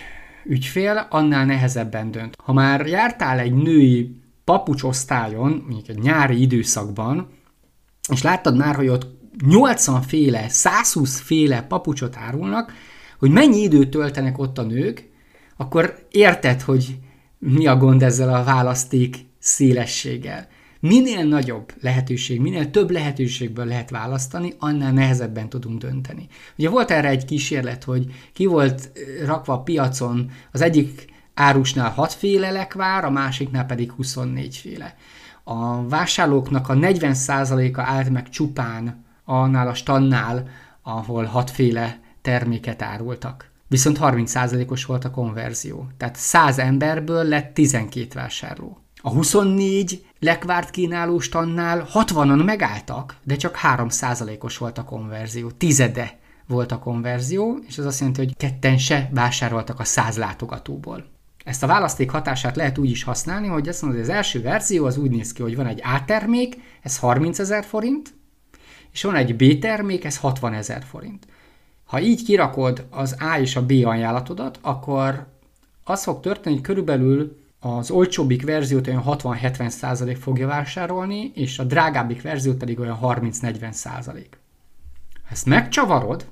ügyfél, 0.46 1.08
annál 1.10 1.46
nehezebben 1.46 2.12
dönt. 2.12 2.36
Ha 2.44 2.54
már 2.54 2.86
jártál 2.86 3.40
egy 3.40 3.54
női 3.54 4.22
papucsosztályon, 4.44 5.64
mondjuk 5.68 5.88
egy 5.88 6.00
nyári 6.00 6.42
időszakban, 6.42 7.28
és 8.12 8.22
láttad 8.22 8.58
már, 8.58 8.76
hogy 8.76 8.88
ott 8.88 9.08
80 9.46 10.02
féle, 10.02 10.50
120 10.50 11.20
féle 11.20 11.62
papucsot 11.62 12.18
árulnak, 12.18 12.74
hogy 13.20 13.32
mennyi 13.32 13.62
időt 13.62 13.90
töltenek 13.90 14.38
ott 14.38 14.58
a 14.58 14.64
nők, 14.64 15.10
akkor 15.58 16.08
érted, 16.12 16.62
hogy 16.62 16.98
mi 17.40 17.68
a 17.68 17.78
gond 17.78 18.04
ezzel 18.04 18.34
a 18.34 18.44
választék 18.44 19.18
szélességgel. 19.40 20.48
Minél 20.80 21.24
nagyobb 21.24 21.74
lehetőség, 21.82 22.42
minél 22.42 22.72
több 22.72 22.90
lehetőségből 22.90 23.66
lehet 23.66 23.90
választani, 23.90 24.54
annál 24.60 24.92
nehezebben 24.92 25.50
tudunk 25.50 25.80
dönteni. 25.80 26.28
Ugye 26.58 26.70
volt 26.70 26.92
erre 26.92 27.08
egy 27.08 27.26
kísérlet, 27.26 27.84
hogy 27.84 28.06
ki 28.34 28.46
volt 28.46 28.92
rakva 29.26 29.54
a 29.54 29.62
piacon 29.62 30.32
az 30.52 30.62
egyik 30.62 31.06
árusnál 31.34 31.90
6 31.90 32.14
féle 32.14 32.52
lekvár, 32.52 33.06
a 33.06 33.10
másiknál 33.10 33.66
pedig 33.66 33.92
24 33.92 34.58
féle. 34.58 34.96
A 35.44 35.88
vásárlóknak 35.88 36.70
a 36.70 36.74
40%-a 36.74 37.82
állt 37.82 38.10
meg 38.10 38.30
csupán 38.30 39.06
annál 39.26 39.68
a 39.68 39.74
stannál, 39.74 40.48
ahol 40.82 41.24
6 41.24 41.52
féle 41.52 42.00
terméket 42.22 42.82
árultak 42.82 43.49
viszont 43.70 43.98
30%-os 44.02 44.86
volt 44.86 45.06
a 45.06 45.12
konverzió. 45.12 45.88
Tehát 45.98 46.16
100 46.16 46.60
emberből 46.60 47.24
lett 47.24 47.54
12 47.54 48.08
vásárló. 48.14 48.78
A 49.02 49.10
24 49.10 50.06
lekvárt 50.20 50.70
kínáló 50.70 51.20
stannál 51.20 51.88
60-an 51.94 52.46
megálltak, 52.46 53.16
de 53.24 53.36
csak 53.36 53.60
3%-os 53.64 54.58
volt 54.58 54.78
a 54.78 54.84
konverzió. 54.84 55.52
Tizede 55.52 56.18
volt 56.48 56.72
a 56.72 56.80
konverzió, 56.80 57.60
és 57.68 57.78
ez 57.78 57.86
azt 57.86 58.00
jelenti, 58.00 58.20
hogy 58.20 58.38
ketten 58.38 58.78
se 58.78 59.10
vásároltak 59.14 59.80
a 59.80 59.84
100 59.84 60.18
látogatóból. 60.18 61.06
Ezt 61.44 61.64
a 61.64 61.68
választék 61.68 62.10
hatását 62.10 62.56
lehet 62.56 62.78
úgy 62.78 62.90
is 62.90 63.04
használni, 63.04 63.48
hogy 63.48 63.68
azt 63.68 63.82
mondod, 63.82 64.00
hogy 64.00 64.10
az 64.10 64.16
első 64.16 64.42
verzió 64.42 64.86
az 64.86 64.98
úgy 64.98 65.12
néz 65.12 65.34
ki, 65.34 65.42
hogy 65.42 65.56
van 65.56 65.68
egy 65.68 65.82
A 65.84 66.06
termék, 66.06 66.58
ez 66.82 66.98
30 66.98 67.40
ezer 67.40 67.66
forint, 67.66 68.14
és 68.92 69.04
van 69.04 69.16
egy 69.16 69.36
B 69.36 69.60
termék, 69.60 70.06
ez 70.06 70.18
60 70.18 70.54
ezer 70.54 70.84
forint. 70.84 71.28
Ha 71.90 72.00
így 72.00 72.24
kirakod 72.24 72.86
az 72.90 73.16
A 73.20 73.40
és 73.40 73.56
a 73.56 73.66
B 73.66 73.72
ajánlatodat, 73.72 74.60
akkor 74.62 75.28
az 75.84 76.04
fog 76.04 76.20
történni, 76.20 76.56
hogy 76.56 76.66
körülbelül 76.66 77.40
az 77.60 77.92
olcsóbbik 77.92 78.46
verziót 78.46 78.88
olyan 78.88 79.04
60-70% 79.06 80.18
fogja 80.20 80.48
vásárolni, 80.48 81.32
és 81.36 81.60
a 81.60 81.64
drágábbik 81.64 82.22
verziót 82.22 82.58
pedig 82.58 82.80
olyan 82.80 83.00
30-40%. 83.02 84.26
Ha 85.14 85.30
ezt 85.30 85.46
megcsavarod, 85.46 86.28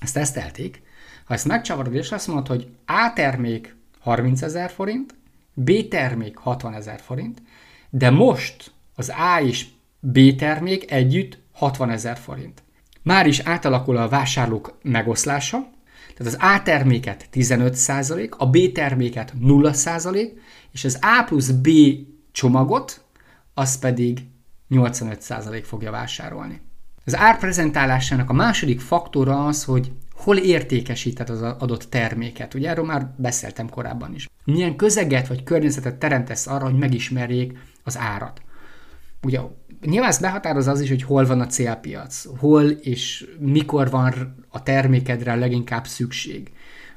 Ezt 0.00 0.14
tesztelték. 0.14 0.82
Ha 1.24 1.34
ezt 1.34 1.46
megcsavarod, 1.46 1.94
és 1.94 2.12
azt 2.12 2.26
mondod, 2.26 2.46
hogy 2.46 2.68
A 2.86 3.12
termék 3.14 3.76
30 4.00 4.42
ezer 4.42 4.70
forint, 4.70 5.14
B 5.54 5.88
termék 5.88 6.36
60 6.36 6.74
ezer 6.74 7.00
forint, 7.00 7.42
de 7.90 8.10
most 8.10 8.72
az 8.94 9.08
A 9.08 9.40
és 9.40 9.66
B 10.00 10.36
termék 10.36 10.90
együtt 10.90 11.38
60 11.52 11.90
ezer 11.90 12.16
forint. 12.16 12.64
Már 13.06 13.26
is 13.26 13.38
átalakul 13.40 13.96
a 13.96 14.08
vásárlók 14.08 14.78
megoszlása, 14.82 15.70
tehát 16.16 16.32
az 16.32 16.38
A 16.40 16.62
terméket 16.62 17.28
15%, 17.32 18.30
a 18.30 18.46
B 18.46 18.72
terméket 18.72 19.32
0%, 19.42 20.30
és 20.72 20.84
az 20.84 20.98
A 21.00 21.24
plusz 21.26 21.50
B 21.50 21.68
csomagot, 22.32 23.04
az 23.54 23.78
pedig 23.78 24.18
85% 24.70 25.62
fogja 25.64 25.90
vásárolni. 25.90 26.60
Az 27.04 27.16
árprezentálásának 27.16 28.30
a 28.30 28.32
második 28.32 28.80
faktora 28.80 29.46
az, 29.46 29.64
hogy 29.64 29.92
hol 30.14 30.36
értékesíted 30.36 31.30
az 31.30 31.42
adott 31.42 31.82
terméket. 31.82 32.54
Ugye 32.54 32.68
erről 32.68 32.84
már 32.84 33.14
beszéltem 33.16 33.68
korábban 33.68 34.14
is. 34.14 34.28
Milyen 34.44 34.76
közeget 34.76 35.28
vagy 35.28 35.42
környezetet 35.42 35.96
teremtesz 35.96 36.46
arra, 36.46 36.64
hogy 36.64 36.78
megismerjék 36.78 37.58
az 37.84 37.98
árat. 37.98 38.40
Ugye 39.22 39.40
nyilván 39.86 40.08
ez 40.08 40.18
behatároz 40.18 40.66
az 40.66 40.80
is, 40.80 40.88
hogy 40.88 41.02
hol 41.02 41.26
van 41.26 41.40
a 41.40 41.46
célpiac, 41.46 42.24
hol 42.38 42.64
és 42.64 43.26
mikor 43.38 43.90
van 43.90 44.34
a 44.48 44.62
termékedre 44.62 45.34
leginkább 45.34 45.86
szükség. 45.86 46.52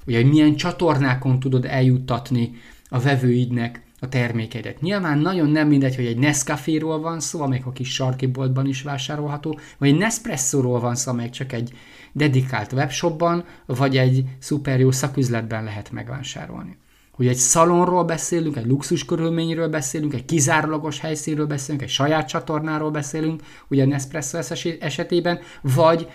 Ugye, 0.08 0.22
hogy 0.22 0.30
milyen 0.30 0.56
csatornákon 0.56 1.40
tudod 1.40 1.66
eljuttatni 1.66 2.52
a 2.90 3.00
vevőidnek 3.00 3.84
a 4.00 4.10
termékedet. 4.10 4.82
Nyilván 4.82 5.20
nagyon 5.20 5.50
nem 5.50 5.68
mindegy, 5.68 5.96
hogy 5.96 6.06
egy 6.06 6.18
Nescafé-ról 6.18 7.00
van 7.00 7.20
szó, 7.20 7.42
amelyik 7.42 7.66
a 7.66 7.72
kis 7.72 7.94
sarki 7.94 8.26
boltban 8.26 8.66
is 8.66 8.82
vásárolható, 8.82 9.60
vagy 9.78 9.90
egy 9.90 9.98
Nespresso-ról 9.98 10.80
van 10.80 10.96
szó, 10.96 11.12
amelyik 11.12 11.32
csak 11.32 11.54
egy 11.54 11.74
dedikált 12.12 12.74
webshopban, 12.74 13.46
vagy 13.66 13.98
egy 13.98 14.24
szuper 14.40 14.80
jó 14.80 14.92
szaküzletben 14.92 15.64
lehet 15.64 15.92
megvásárolni. 15.92 16.78
Hogy 17.20 17.28
egy 17.28 17.38
szalonról 17.38 18.04
beszélünk, 18.04 18.56
egy 18.56 18.66
luxus 18.66 19.06
körülményről 19.06 19.68
beszélünk, 19.70 20.14
egy 20.14 20.26
kizárólagos 20.26 21.00
helyszínről 21.00 21.46
beszélünk, 21.48 21.84
egy 21.84 21.90
saját 21.90 22.28
csatornáról 22.28 22.92
beszélünk, 22.92 23.42
ugye 23.68 23.86
Nespresso 23.86 24.38
esetében, 24.80 25.40
vagy 25.62 26.10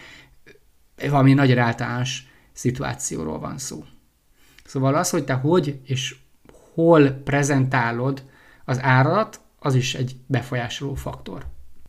valami 1.09 1.33
nagyon 1.33 1.59
általános 1.59 2.27
szituációról 2.53 3.39
van 3.39 3.59
szó. 3.59 3.85
Szóval 4.65 4.95
az, 4.95 5.11
hogy 5.11 5.25
te 5.25 5.33
hogy 5.33 5.81
és 5.85 6.17
hol 6.75 7.09
prezentálod 7.09 8.23
az 8.65 8.83
árat, 8.83 9.41
az 9.59 9.75
is 9.75 9.95
egy 9.95 10.17
befolyásoló 10.27 10.95
faktor. 10.95 11.47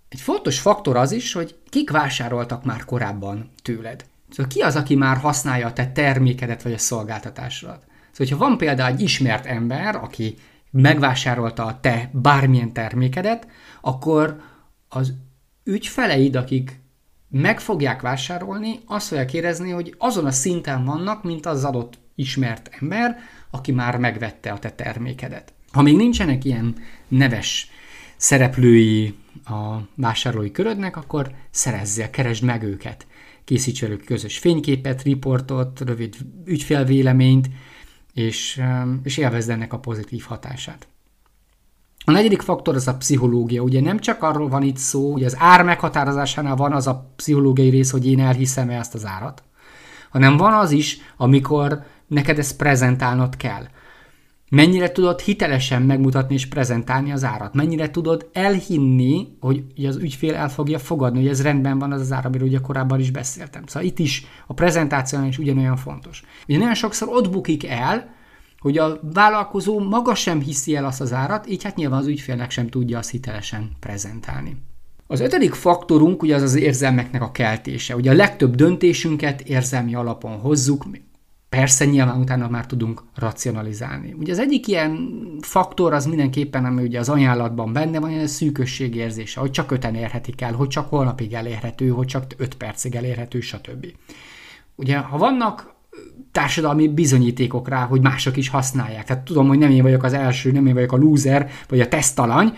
Egy 0.10 0.22
fontos 0.22 0.60
faktor 0.60 0.96
az 0.96 1.12
is, 1.12 1.34
hogy 1.34 1.56
kik 1.70 1.92
vásároltak 1.92 2.64
már 2.64 2.86
korábban 2.86 3.52
tőled. 3.62 4.06
Szóval 4.30 4.52
ki 4.52 4.62
az, 4.62 4.76
aki 4.76 4.96
már 4.96 5.18
használja 5.18 5.68
a 5.68 5.74
te 5.74 5.92
termékedet 5.92 6.62
vagy 6.62 6.74
a 6.74 6.78
szolgáltatásodat? 6.78 7.86
Szóval, 8.16 8.34
hogyha 8.34 8.48
van 8.48 8.58
például 8.58 8.94
egy 8.94 9.02
ismert 9.02 9.46
ember, 9.46 9.96
aki 9.96 10.36
megvásárolta 10.72 11.66
a 11.66 11.80
te 11.80 12.10
bármilyen 12.14 12.74
termékedet, 12.74 13.48
akkor 13.82 14.42
az 14.90 15.14
ügyfeleid, 15.64 16.36
akik 16.36 16.80
meg 17.30 17.60
fogják 17.60 18.02
vásárolni, 18.02 18.80
azt 18.86 19.08
fogják 19.08 19.34
érezni, 19.34 19.72
hogy 19.72 19.96
azon 19.98 20.26
a 20.26 20.32
szinten 20.32 20.86
vannak, 20.86 21.24
mint 21.24 21.46
az 21.46 21.64
adott 21.64 21.98
ismert 22.16 22.70
ember, 22.80 23.18
aki 23.50 23.72
már 23.72 23.98
megvette 23.98 24.52
a 24.52 24.60
te 24.60 24.72
termékedet. 24.72 25.54
Ha 25.72 25.82
még 25.82 25.96
nincsenek 25.96 26.46
ilyen 26.46 26.76
neves 27.08 27.70
szereplői 28.16 29.16
a 29.46 29.76
vásárlói 29.96 30.52
körödnek, 30.52 30.98
akkor 30.98 31.32
szerezzél, 31.50 32.10
keresd 32.10 32.44
meg 32.44 32.64
őket. 32.64 33.08
Készíts 33.44 33.82
velük 33.82 34.06
közös 34.06 34.38
fényképet, 34.38 35.02
riportot, 35.04 35.80
rövid 35.80 36.16
ügyfélvéleményt, 36.46 37.50
és, 38.16 38.62
és 39.04 39.18
élvezd 39.18 39.50
ennek 39.50 39.74
a 39.74 39.80
pozitív 39.80 40.24
hatását. 40.24 40.88
A 42.06 42.12
negyedik 42.12 42.42
faktor 42.42 42.76
az 42.76 42.88
a 42.88 42.96
pszichológia. 42.96 43.62
Ugye 43.62 43.82
nem 43.82 44.00
csak 44.00 44.24
arról 44.24 44.50
van 44.50 44.64
itt 44.64 44.78
szó, 44.78 45.12
hogy 45.12 45.24
az 45.24 45.36
ár 45.40 45.64
meghatározásánál 45.64 46.56
van 46.56 46.74
az 46.74 46.88
a 46.88 47.12
pszichológiai 47.16 47.70
rész, 47.70 47.92
hogy 47.92 48.08
én 48.08 48.20
elhiszem 48.20 48.70
-e 48.70 48.78
ezt 48.78 48.94
az 48.94 49.06
árat, 49.06 49.44
hanem 50.10 50.38
van 50.38 50.54
az 50.54 50.72
is, 50.72 50.98
amikor 51.18 51.84
neked 52.08 52.40
ezt 52.40 52.58
prezentálnod 52.58 53.38
kell. 53.38 53.68
Mennyire 54.56 54.92
tudod 54.92 55.20
hitelesen 55.20 55.82
megmutatni 55.82 56.34
és 56.34 56.46
prezentálni 56.46 57.12
az 57.12 57.24
árat? 57.24 57.54
Mennyire 57.54 57.92
tudod 57.92 58.30
elhinni, 58.34 59.28
hogy 59.40 59.64
az 59.88 59.96
ügyfél 59.96 60.36
el 60.36 60.50
fogja 60.50 60.80
fogadni, 60.80 61.20
hogy 61.20 61.28
ez 61.28 61.42
rendben 61.42 61.80
van 61.80 61.92
az 61.92 62.02
az 62.02 62.12
ár, 62.12 62.26
amiről 62.26 62.48
ugye 62.48 62.60
korábban 62.60 63.00
is 63.00 63.12
beszéltem. 63.12 63.64
Szóval 63.66 63.88
itt 63.88 64.00
is 64.00 64.26
a 64.48 64.54
prezentáció 64.54 65.26
is 65.26 65.38
ugyanolyan 65.38 65.76
fontos. 65.76 66.24
Ugye 66.48 66.58
nagyon 66.58 66.74
sokszor 66.74 67.08
ott 67.08 67.30
bukik 67.32 67.68
el, 67.68 68.16
hogy 68.60 68.78
a 68.78 69.00
vállalkozó 69.14 69.80
maga 69.80 70.16
sem 70.16 70.42
hiszi 70.42 70.76
el 70.76 70.86
azt 70.86 71.02
az 71.02 71.14
árat, 71.14 71.50
így 71.50 71.64
hát 71.64 71.76
nyilván 71.76 72.00
az 72.00 72.08
ügyfélnek 72.08 72.52
sem 72.52 72.68
tudja 72.68 72.98
azt 72.98 73.10
hitelesen 73.10 73.72
prezentálni. 73.80 74.58
Az 75.08 75.20
ötödik 75.20 75.54
faktorunk 75.54 76.22
ugye 76.22 76.36
az 76.36 76.42
az 76.42 76.56
érzelmeknek 76.56 77.22
a 77.22 77.32
keltése. 77.32 77.96
Ugye 77.96 78.12
a 78.12 78.16
legtöbb 78.16 78.56
döntésünket 78.56 79.42
érzelmi 79.42 79.96
alapon 79.96 80.40
hozzuk, 80.40 80.86
Persze 81.56 81.86
nyilván 81.86 82.20
utána 82.20 82.50
már 82.50 82.66
tudunk 82.66 83.04
racionalizálni. 83.16 84.16
Ugye 84.20 84.32
az 84.32 84.40
egyik 84.40 84.68
ilyen 84.68 85.10
faktor 85.42 85.94
az 85.94 86.06
mindenképpen, 86.06 86.66
ami 86.66 86.84
ugye 86.84 87.00
az 87.00 87.10
ajánlatban 87.10 87.74
benne 87.74 88.00
van, 88.00 88.20
a 88.20 88.28
szűkösség 88.28 88.96
érzése, 88.96 89.40
hogy 89.40 89.52
csak 89.52 89.72
öten 89.72 89.96
érhetik 89.96 90.42
el, 90.42 90.54
hogy 90.54 90.68
csak 90.68 90.90
holnapig 90.90 91.34
elérhető, 91.34 91.90
hogy 91.90 92.06
csak 92.06 92.26
öt 92.38 92.56
percig 92.56 92.96
elérhető, 92.96 93.40
stb. 93.40 93.86
Ugye, 94.76 94.98
ha 94.98 95.18
vannak 95.18 95.74
társadalmi 96.32 96.88
bizonyítékok 96.88 97.70
rá, 97.70 97.86
hogy 97.86 98.02
mások 98.02 98.38
is 98.38 98.50
használják. 98.50 99.06
Tehát 99.06 99.24
tudom, 99.24 99.48
hogy 99.48 99.58
nem 99.58 99.72
én 99.72 99.84
vagyok 99.84 100.04
az 100.04 100.14
első, 100.14 100.52
nem 100.52 100.68
én 100.68 100.74
vagyok 100.74 100.92
a 100.92 100.98
loser, 100.98 101.50
vagy 101.68 101.80
a 101.80 101.88
tesztalany, 101.88 102.54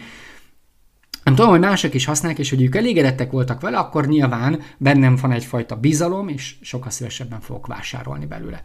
nem 1.27 1.35
tudom, 1.35 1.51
hogy 1.51 1.59
mások 1.59 1.93
is 1.93 2.05
használják, 2.05 2.39
és 2.39 2.49
hogy 2.49 2.61
ők 2.61 2.75
elégedettek 2.75 3.31
voltak 3.31 3.61
vele, 3.61 3.77
akkor 3.77 4.07
nyilván 4.07 4.61
bennem 4.77 5.17
van 5.21 5.31
egyfajta 5.31 5.75
bizalom, 5.75 6.27
és 6.27 6.55
sokkal 6.61 6.89
szívesebben 6.91 7.39
fogok 7.39 7.67
vásárolni 7.67 8.25
belőle. 8.25 8.63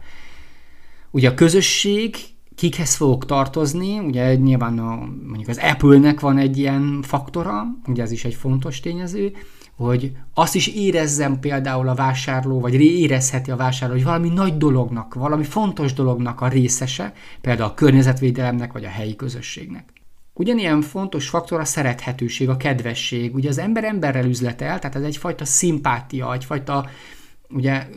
Ugye 1.11 1.29
a 1.29 1.33
közösség, 1.33 2.15
kikhez 2.55 2.95
fogok 2.95 3.25
tartozni, 3.25 3.99
ugye 3.99 4.35
nyilván 4.35 4.79
a, 4.79 4.95
mondjuk 5.27 5.47
az 5.47 5.57
Apple-nek 5.57 6.19
van 6.19 6.37
egy 6.37 6.57
ilyen 6.57 6.99
faktora, 7.01 7.63
ugye 7.87 8.01
ez 8.03 8.11
is 8.11 8.25
egy 8.25 8.35
fontos 8.35 8.79
tényező, 8.79 9.31
hogy 9.75 10.11
azt 10.33 10.55
is 10.55 10.67
érezzem 10.67 11.39
például 11.39 11.87
a 11.87 11.95
vásárló, 11.95 12.59
vagy 12.59 12.73
érezheti 12.73 13.51
a 13.51 13.55
vásárló, 13.55 13.95
hogy 13.95 14.03
valami 14.03 14.29
nagy 14.29 14.57
dolognak, 14.57 15.13
valami 15.13 15.43
fontos 15.43 15.93
dolognak 15.93 16.41
a 16.41 16.47
részese, 16.47 17.13
például 17.41 17.69
a 17.69 17.73
környezetvédelemnek, 17.73 18.73
vagy 18.73 18.85
a 18.85 18.89
helyi 18.89 19.15
közösségnek. 19.15 19.92
Ugyanilyen 20.33 20.81
fontos 20.81 21.29
faktor 21.29 21.59
a 21.59 21.65
szerethetőség, 21.65 22.49
a 22.49 22.57
kedvesség. 22.57 23.35
Ugye 23.35 23.49
az 23.49 23.57
ember 23.57 23.83
emberrel 23.83 24.25
üzletel, 24.25 24.79
tehát 24.79 24.95
ez 24.95 25.03
egyfajta 25.03 25.45
szimpátia, 25.45 26.33
egyfajta 26.33 26.89
ugye, 27.49 27.87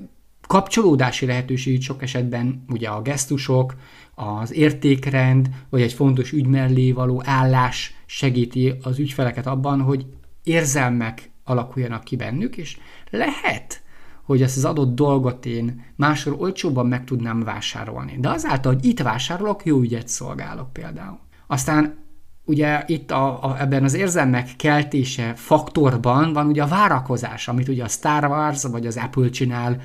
kapcsolódási 0.46 1.27
lehetőség 1.27 1.83
sok 1.83 2.03
esetben 2.03 2.64
ugye 2.68 2.88
a 2.88 3.03
gesztusok, 3.03 3.75
az 4.14 4.53
értékrend, 4.53 5.49
vagy 5.70 5.81
egy 5.81 5.92
fontos 5.92 6.33
ügy 6.33 6.46
mellé 6.46 6.92
való 6.92 7.22
állás 7.25 7.94
segíti 8.07 8.75
az 8.83 8.99
ügyfeleket 8.99 9.46
abban, 9.46 9.81
hogy 9.81 10.07
érzelmek 10.42 11.31
alakuljanak 11.44 12.05
ki 12.05 12.16
bennük, 12.16 12.57
és 12.57 12.79
lehet, 13.11 13.83
hogy 14.22 14.42
ezt 14.42 14.57
az 14.57 14.64
adott 14.64 14.94
dolgot 14.94 15.46
én 15.46 15.85
máshol 15.96 16.35
olcsóbban 16.35 16.87
meg 16.87 17.05
tudnám 17.05 17.42
vásárolni. 17.42 18.16
De 18.20 18.29
azáltal, 18.29 18.75
hogy 18.75 18.85
itt 18.85 19.01
vásárolok, 19.01 19.64
jó 19.64 19.81
ügyet 19.81 20.09
szolgálok 20.09 20.72
például. 20.72 21.18
Aztán 21.46 22.05
ugye 22.46 22.82
itt 22.87 23.11
a, 23.11 23.44
a, 23.44 23.56
ebben 23.61 23.85
az 23.85 23.94
érzelmek 23.94 24.50
keltése 24.56 25.32
faktorban 25.35 26.32
van 26.32 26.46
ugye 26.46 26.62
a 26.62 26.66
várakozás, 26.66 27.48
amit 27.48 27.68
ugye 27.68 27.85
a 27.85 27.88
Star 27.88 28.24
Wars 28.24 28.62
vagy 28.62 28.87
az 28.87 28.96
Apple 28.96 29.30
csinál, 29.30 29.80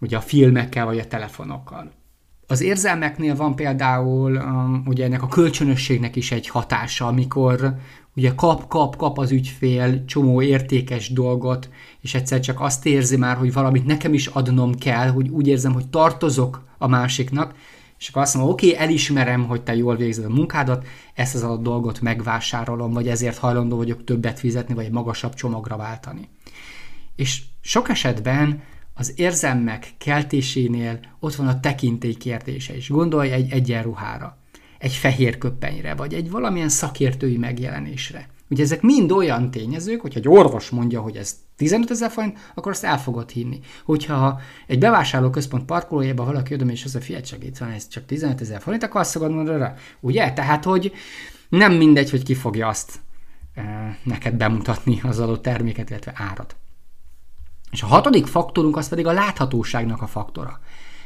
ugye 0.00 0.16
a 0.16 0.20
filmekkel 0.20 0.84
vagy 0.84 0.98
a 0.98 1.06
telefonokkal. 1.06 1.90
Az 2.46 2.60
érzelmeknél 2.60 3.36
van 3.36 3.54
például 3.54 4.36
um, 4.36 4.82
ugye 4.86 5.04
ennek 5.04 5.22
a 5.22 5.28
kölcsönösségnek 5.28 6.16
is 6.16 6.32
egy 6.32 6.48
hatása, 6.48 7.06
amikor 7.06 7.74
ugye 8.16 8.34
kap, 8.34 8.68
kap, 8.68 8.96
kap 8.96 9.18
az 9.18 9.30
ügyfél 9.30 10.04
csomó 10.04 10.42
értékes 10.42 11.12
dolgot, 11.12 11.68
és 12.00 12.14
egyszer 12.14 12.40
csak 12.40 12.60
azt 12.60 12.86
érzi 12.86 13.16
már, 13.16 13.36
hogy 13.36 13.52
valamit 13.52 13.86
nekem 13.86 14.14
is 14.14 14.26
adnom 14.26 14.74
kell, 14.74 15.08
hogy 15.08 15.28
úgy 15.28 15.46
érzem, 15.46 15.72
hogy 15.72 15.88
tartozok 15.88 16.64
a 16.78 16.86
másiknak, 16.86 17.54
és 18.00 18.08
akkor 18.08 18.22
azt 18.22 18.34
mondom, 18.34 18.52
oké, 18.52 18.72
okay, 18.72 18.84
elismerem, 18.84 19.46
hogy 19.46 19.62
te 19.62 19.74
jól 19.76 19.96
végzed 19.96 20.24
a 20.24 20.28
munkádat, 20.28 20.86
ezt 21.14 21.34
az 21.34 21.42
adott 21.42 21.62
dolgot 21.62 22.00
megvásárolom, 22.00 22.92
vagy 22.92 23.08
ezért 23.08 23.38
hajlandó 23.38 23.76
vagyok 23.76 24.04
többet 24.04 24.38
fizetni, 24.38 24.74
vagy 24.74 24.84
egy 24.84 24.90
magasabb 24.90 25.34
csomagra 25.34 25.76
váltani. 25.76 26.28
És 27.16 27.42
sok 27.60 27.88
esetben 27.88 28.62
az 28.94 29.12
érzelmek 29.16 29.92
keltésénél 29.98 31.00
ott 31.18 31.34
van 31.34 31.48
a 31.48 31.60
tekintély 31.60 32.14
kérdése 32.14 32.76
is. 32.76 32.88
Gondolj 32.88 33.30
egy 33.30 33.50
egyenruhára, 33.50 34.38
egy 34.78 34.92
fehér 34.92 35.38
köppenyre, 35.38 35.94
vagy 35.94 36.14
egy 36.14 36.30
valamilyen 36.30 36.68
szakértői 36.68 37.36
megjelenésre. 37.36 38.28
Ugye 38.50 38.62
ezek 38.62 38.82
mind 38.82 39.12
olyan 39.12 39.50
tényezők, 39.50 40.00
hogyha 40.00 40.18
egy 40.18 40.28
orvos 40.28 40.70
mondja, 40.70 41.00
hogy 41.00 41.16
ez 41.16 41.36
15 41.56 41.90
ezer 41.90 42.10
forint, 42.10 42.38
akkor 42.54 42.72
azt 42.72 42.84
el 42.84 43.00
fogod 43.00 43.30
hinni. 43.30 43.60
Hogyha 43.84 44.40
egy 44.66 44.78
bevásárlóközpont 44.78 45.64
parkolójában 45.64 46.26
valaki 46.26 46.54
oda 46.54 46.64
és 46.64 46.84
az 46.84 46.94
a 46.94 47.00
fiat 47.00 47.36
itt 47.42 47.58
van, 47.58 47.70
ez 47.70 47.88
csak 47.88 48.06
15 48.06 48.40
ezer 48.40 48.60
forint, 48.60 48.82
akkor 48.82 49.00
azt 49.00 49.12
fogod 49.12 49.32
mondani 49.32 49.58
rá. 49.58 49.74
Ugye? 50.00 50.32
Tehát, 50.32 50.64
hogy 50.64 50.92
nem 51.48 51.72
mindegy, 51.72 52.10
hogy 52.10 52.22
ki 52.22 52.34
fogja 52.34 52.68
azt 52.68 53.00
e, 53.54 53.62
neked 54.02 54.34
bemutatni 54.34 55.00
az 55.02 55.18
adott 55.18 55.42
terméket, 55.42 55.90
illetve 55.90 56.12
árat. 56.16 56.56
És 57.70 57.82
a 57.82 57.86
hatodik 57.86 58.26
faktorunk 58.26 58.76
az 58.76 58.88
pedig 58.88 59.06
a 59.06 59.12
láthatóságnak 59.12 60.02
a 60.02 60.06
faktora. 60.06 60.60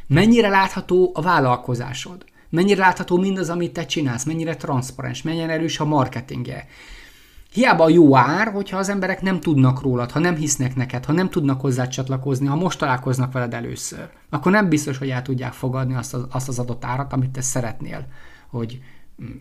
Mennyire 0.07 0.49
látható 0.49 1.11
a 1.15 1.23
vállalkozásod? 1.23 2.25
Mennyire 2.49 2.81
látható 2.81 3.19
mindaz, 3.19 3.49
amit 3.51 3.73
te 3.73 3.87
csinálsz? 3.87 4.25
Mennyire 4.25 4.57
transzparens? 4.57 5.23
Mennyire 5.23 5.53
erős 5.53 5.81
a 5.81 5.85
marketingje? 5.85 6.67
Hiába 7.55 7.85
a 7.85 7.89
jó 7.89 8.17
ár, 8.17 8.53
hogyha 8.53 8.79
az 8.79 8.89
emberek 8.89 9.23
nem 9.23 9.41
tudnak 9.41 9.83
rólad, 9.83 10.11
ha 10.11 10.19
nem 10.19 10.37
hisznek 10.37 10.77
neked, 10.77 11.05
ha 11.05 11.13
nem 11.13 11.31
tudnak 11.31 11.61
hozzá 11.61 11.87
csatlakozni, 11.87 12.47
ha 12.47 12.55
most 12.57 12.79
találkoznak 12.79 13.33
veled 13.33 13.55
először, 13.55 14.11
akkor 14.31 14.53
nem 14.53 14.69
biztos, 14.69 14.99
hogy 14.99 15.11
el 15.11 15.23
tudják 15.23 15.53
fogadni 15.53 15.95
azt 15.95 16.15
az, 16.15 16.27
azt 16.31 16.49
az 16.49 16.59
adott 16.59 16.85
árat, 16.85 17.13
amit 17.13 17.31
te 17.31 17.41
szeretnél, 17.41 18.07
hogy, 18.49 18.81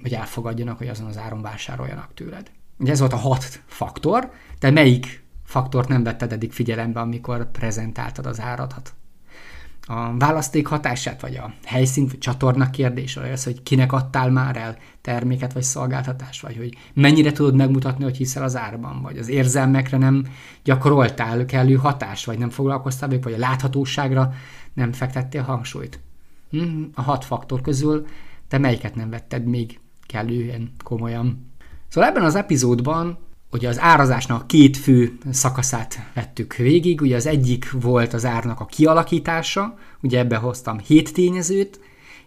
hogy 0.02 0.14
elfogadjanak, 0.14 0.78
hogy 0.78 0.88
azon 0.88 1.08
az 1.08 1.18
áron 1.18 1.42
vásároljanak 1.42 2.14
tőled. 2.14 2.52
Ugye 2.78 2.92
ez 2.92 3.00
volt 3.00 3.14
a 3.14 3.18
hat 3.18 3.62
faktor, 3.66 4.32
te 4.60 4.72
melyik 4.72 5.24
faktort 5.44 5.88
nem 5.88 6.04
vetted 6.04 6.32
eddig 6.32 6.52
figyelembe, 6.52 7.00
amikor 7.00 7.52
prezentáltad 7.52 8.26
az 8.26 8.40
áradat? 8.40 8.94
A 9.86 10.18
választék 10.18 10.68
hatását, 10.68 11.22
vagy 11.22 11.36
a 11.36 11.54
helyszín, 11.64 12.08
vagy 12.08 12.18
csatorna 12.18 12.70
kérdés, 12.70 13.16
vagy 13.16 13.32
az, 13.32 13.44
hogy 13.44 13.64
kinek 13.64 13.92
adtál 13.94 14.32
már 14.32 14.58
el 14.58 14.78
terméket, 15.02 15.54
vagy 15.54 15.64
szolgáltatást, 15.64 16.42
vagy 16.42 16.58
hogy 16.58 16.78
mennyire 16.94 17.32
tudod 17.32 17.56
megmutatni, 17.56 18.04
hogy 18.04 18.18
hiszel 18.18 18.44
az 18.44 18.56
árban, 18.56 19.02
vagy 19.02 19.18
az 19.18 19.28
érzelmekre 19.28 19.98
nem 19.98 20.26
gyakoroltál 20.64 21.46
kellő 21.46 21.76
hatást, 21.76 22.26
vagy 22.26 22.38
nem 22.38 22.50
foglalkoztál 22.50 23.20
vagy 23.22 23.34
a 23.34 23.38
láthatóságra 23.38 24.34
nem 24.74 24.92
fektettél 24.92 25.42
hangsúlyt. 25.42 26.00
Hm, 26.50 26.84
a 26.94 27.02
hat 27.02 27.26
faktor 27.26 27.62
közül 27.62 28.06
te 28.48 28.58
melyiket 28.58 28.96
nem 28.96 29.10
vetted 29.10 29.46
még 29.46 29.80
kellően 30.06 30.74
komolyan? 30.84 31.52
Szóval 31.88 32.10
ebben 32.10 32.24
az 32.24 32.36
epizódban 32.36 33.18
Ugye 33.54 33.68
az 33.68 33.80
árazásnak 33.80 34.48
két 34.48 34.78
fő 34.78 35.18
szakaszát 35.32 36.00
vettük 36.14 36.56
végig, 36.56 37.02
ugye 37.02 37.16
az 37.16 37.26
egyik 37.26 37.72
volt 37.72 38.14
az 38.14 38.26
árnak 38.26 38.60
a 38.60 38.66
kialakítása, 38.66 39.78
ugye 40.02 40.20
ebbe 40.20 40.36
hoztam 40.36 40.80
hét 40.80 41.14
tényezőt, 41.14 41.80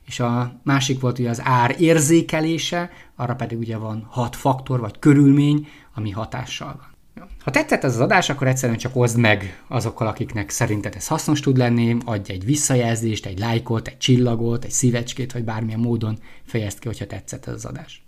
és 0.06 0.20
a 0.20 0.60
másik 0.62 1.00
volt 1.00 1.18
ugye 1.18 1.30
az 1.30 1.40
ár 1.44 1.74
érzékelése, 1.78 2.90
arra 3.16 3.34
pedig 3.34 3.58
ugye 3.58 3.76
van 3.76 4.06
hat 4.10 4.36
faktor 4.36 4.80
vagy 4.80 4.98
körülmény, 4.98 5.68
ami 5.94 6.10
hatással 6.10 6.76
van. 6.78 7.26
Ha 7.44 7.50
tetszett 7.50 7.84
ez 7.84 7.94
az 7.94 8.00
adás, 8.00 8.30
akkor 8.30 8.46
egyszerűen 8.46 8.78
csak 8.78 8.96
oszd 8.96 9.18
meg 9.18 9.62
azokkal, 9.68 10.06
akiknek 10.06 10.50
szerinted 10.50 10.94
ez 10.94 11.06
hasznos 11.06 11.40
tud 11.40 11.56
lenni, 11.56 11.96
adj 12.04 12.32
egy 12.32 12.44
visszajelzést, 12.44 13.26
egy 13.26 13.38
lájkot, 13.38 13.88
egy 13.88 13.98
csillagot, 13.98 14.64
egy 14.64 14.70
szívecskét, 14.70 15.32
vagy 15.32 15.44
bármilyen 15.44 15.80
módon 15.80 16.18
fejezd 16.44 16.78
ki, 16.78 16.86
hogyha 16.86 17.06
tetszett 17.06 17.46
ez 17.46 17.54
az 17.54 17.64
adás. 17.64 18.05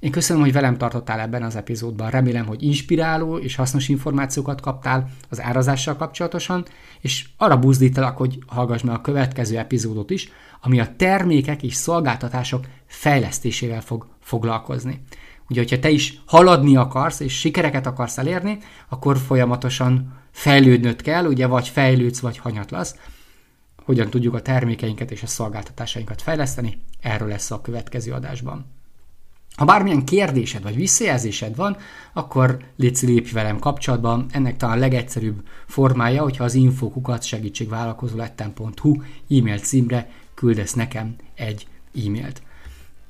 Én 0.00 0.10
köszönöm, 0.10 0.42
hogy 0.42 0.52
velem 0.52 0.76
tartottál 0.76 1.20
ebben 1.20 1.42
az 1.42 1.56
epizódban. 1.56 2.10
Remélem, 2.10 2.46
hogy 2.46 2.62
inspiráló 2.62 3.38
és 3.38 3.54
hasznos 3.54 3.88
információkat 3.88 4.60
kaptál 4.60 5.10
az 5.28 5.40
árazással 5.40 5.96
kapcsolatosan, 5.96 6.64
és 7.00 7.28
arra 7.36 7.58
buzdítalak, 7.58 8.16
hogy 8.16 8.38
hallgass 8.46 8.82
meg 8.82 8.94
a 8.94 9.00
következő 9.00 9.58
epizódot 9.58 10.10
is, 10.10 10.28
ami 10.60 10.80
a 10.80 10.94
termékek 10.96 11.62
és 11.62 11.74
szolgáltatások 11.74 12.66
fejlesztésével 12.86 13.80
fog 13.80 14.06
foglalkozni. 14.20 15.02
Ugye, 15.48 15.60
hogyha 15.60 15.78
te 15.78 15.90
is 15.90 16.20
haladni 16.26 16.76
akarsz, 16.76 17.20
és 17.20 17.38
sikereket 17.38 17.86
akarsz 17.86 18.18
elérni, 18.18 18.58
akkor 18.88 19.18
folyamatosan 19.18 20.18
fejlődnöd 20.30 21.02
kell, 21.02 21.24
ugye 21.24 21.46
vagy 21.46 21.68
fejlődsz, 21.68 22.20
vagy 22.20 22.38
hanyatlasz. 22.38 22.96
Hogyan 23.84 24.10
tudjuk 24.10 24.34
a 24.34 24.42
termékeinket 24.42 25.10
és 25.10 25.22
a 25.22 25.26
szolgáltatásainkat 25.26 26.22
fejleszteni, 26.22 26.82
erről 27.00 27.28
lesz 27.28 27.50
a 27.50 27.60
következő 27.60 28.12
adásban. 28.12 28.79
Ha 29.56 29.64
bármilyen 29.64 30.04
kérdésed 30.04 30.62
vagy 30.62 30.76
visszajelzésed 30.76 31.56
van, 31.56 31.76
akkor 32.12 32.58
légy 32.76 32.98
lépj 33.00 33.32
velem 33.32 33.58
kapcsolatban. 33.58 34.26
Ennek 34.32 34.56
talán 34.56 34.76
a 34.76 34.80
legegyszerűbb 34.80 35.42
formája, 35.66 36.22
hogyha 36.22 36.44
az 36.44 36.54
infokukat 36.54 37.22
segítségvállalkozólettem.hu 37.22 39.02
e-mail 39.30 39.58
címre 39.58 40.10
küldesz 40.34 40.72
nekem 40.72 41.14
egy 41.34 41.66
e-mailt. 42.06 42.42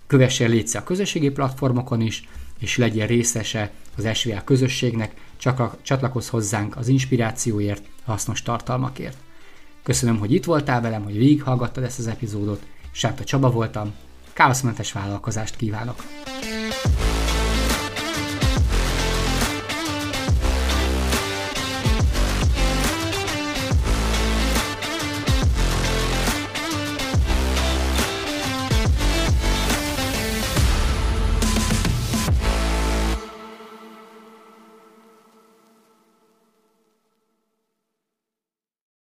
Kövessél 0.06 0.48
légy 0.48 0.70
a 0.72 0.82
közösségi 0.82 1.30
platformokon 1.30 2.00
is, 2.00 2.28
és 2.58 2.76
legyen 2.76 3.06
részese 3.06 3.70
az 3.96 4.16
SVL 4.18 4.44
közösségnek, 4.44 5.14
csak 5.36 5.58
a, 5.58 5.76
csatlakozz 5.82 6.28
hozzánk 6.28 6.76
az 6.76 6.88
inspirációért, 6.88 7.82
hasznos 8.04 8.42
tartalmakért. 8.42 9.16
Köszönöm, 9.82 10.18
hogy 10.18 10.32
itt 10.32 10.44
voltál 10.44 10.80
velem, 10.80 11.02
hogy 11.02 11.16
végighallgattad 11.16 11.84
ezt 11.84 11.98
az 11.98 12.06
epizódot. 12.06 12.66
Sáta 12.90 13.24
Csaba 13.24 13.50
voltam, 13.50 13.94
káoszmentes 14.40 14.92
vállalkozást 14.92 15.56
kívánok! 15.56 16.02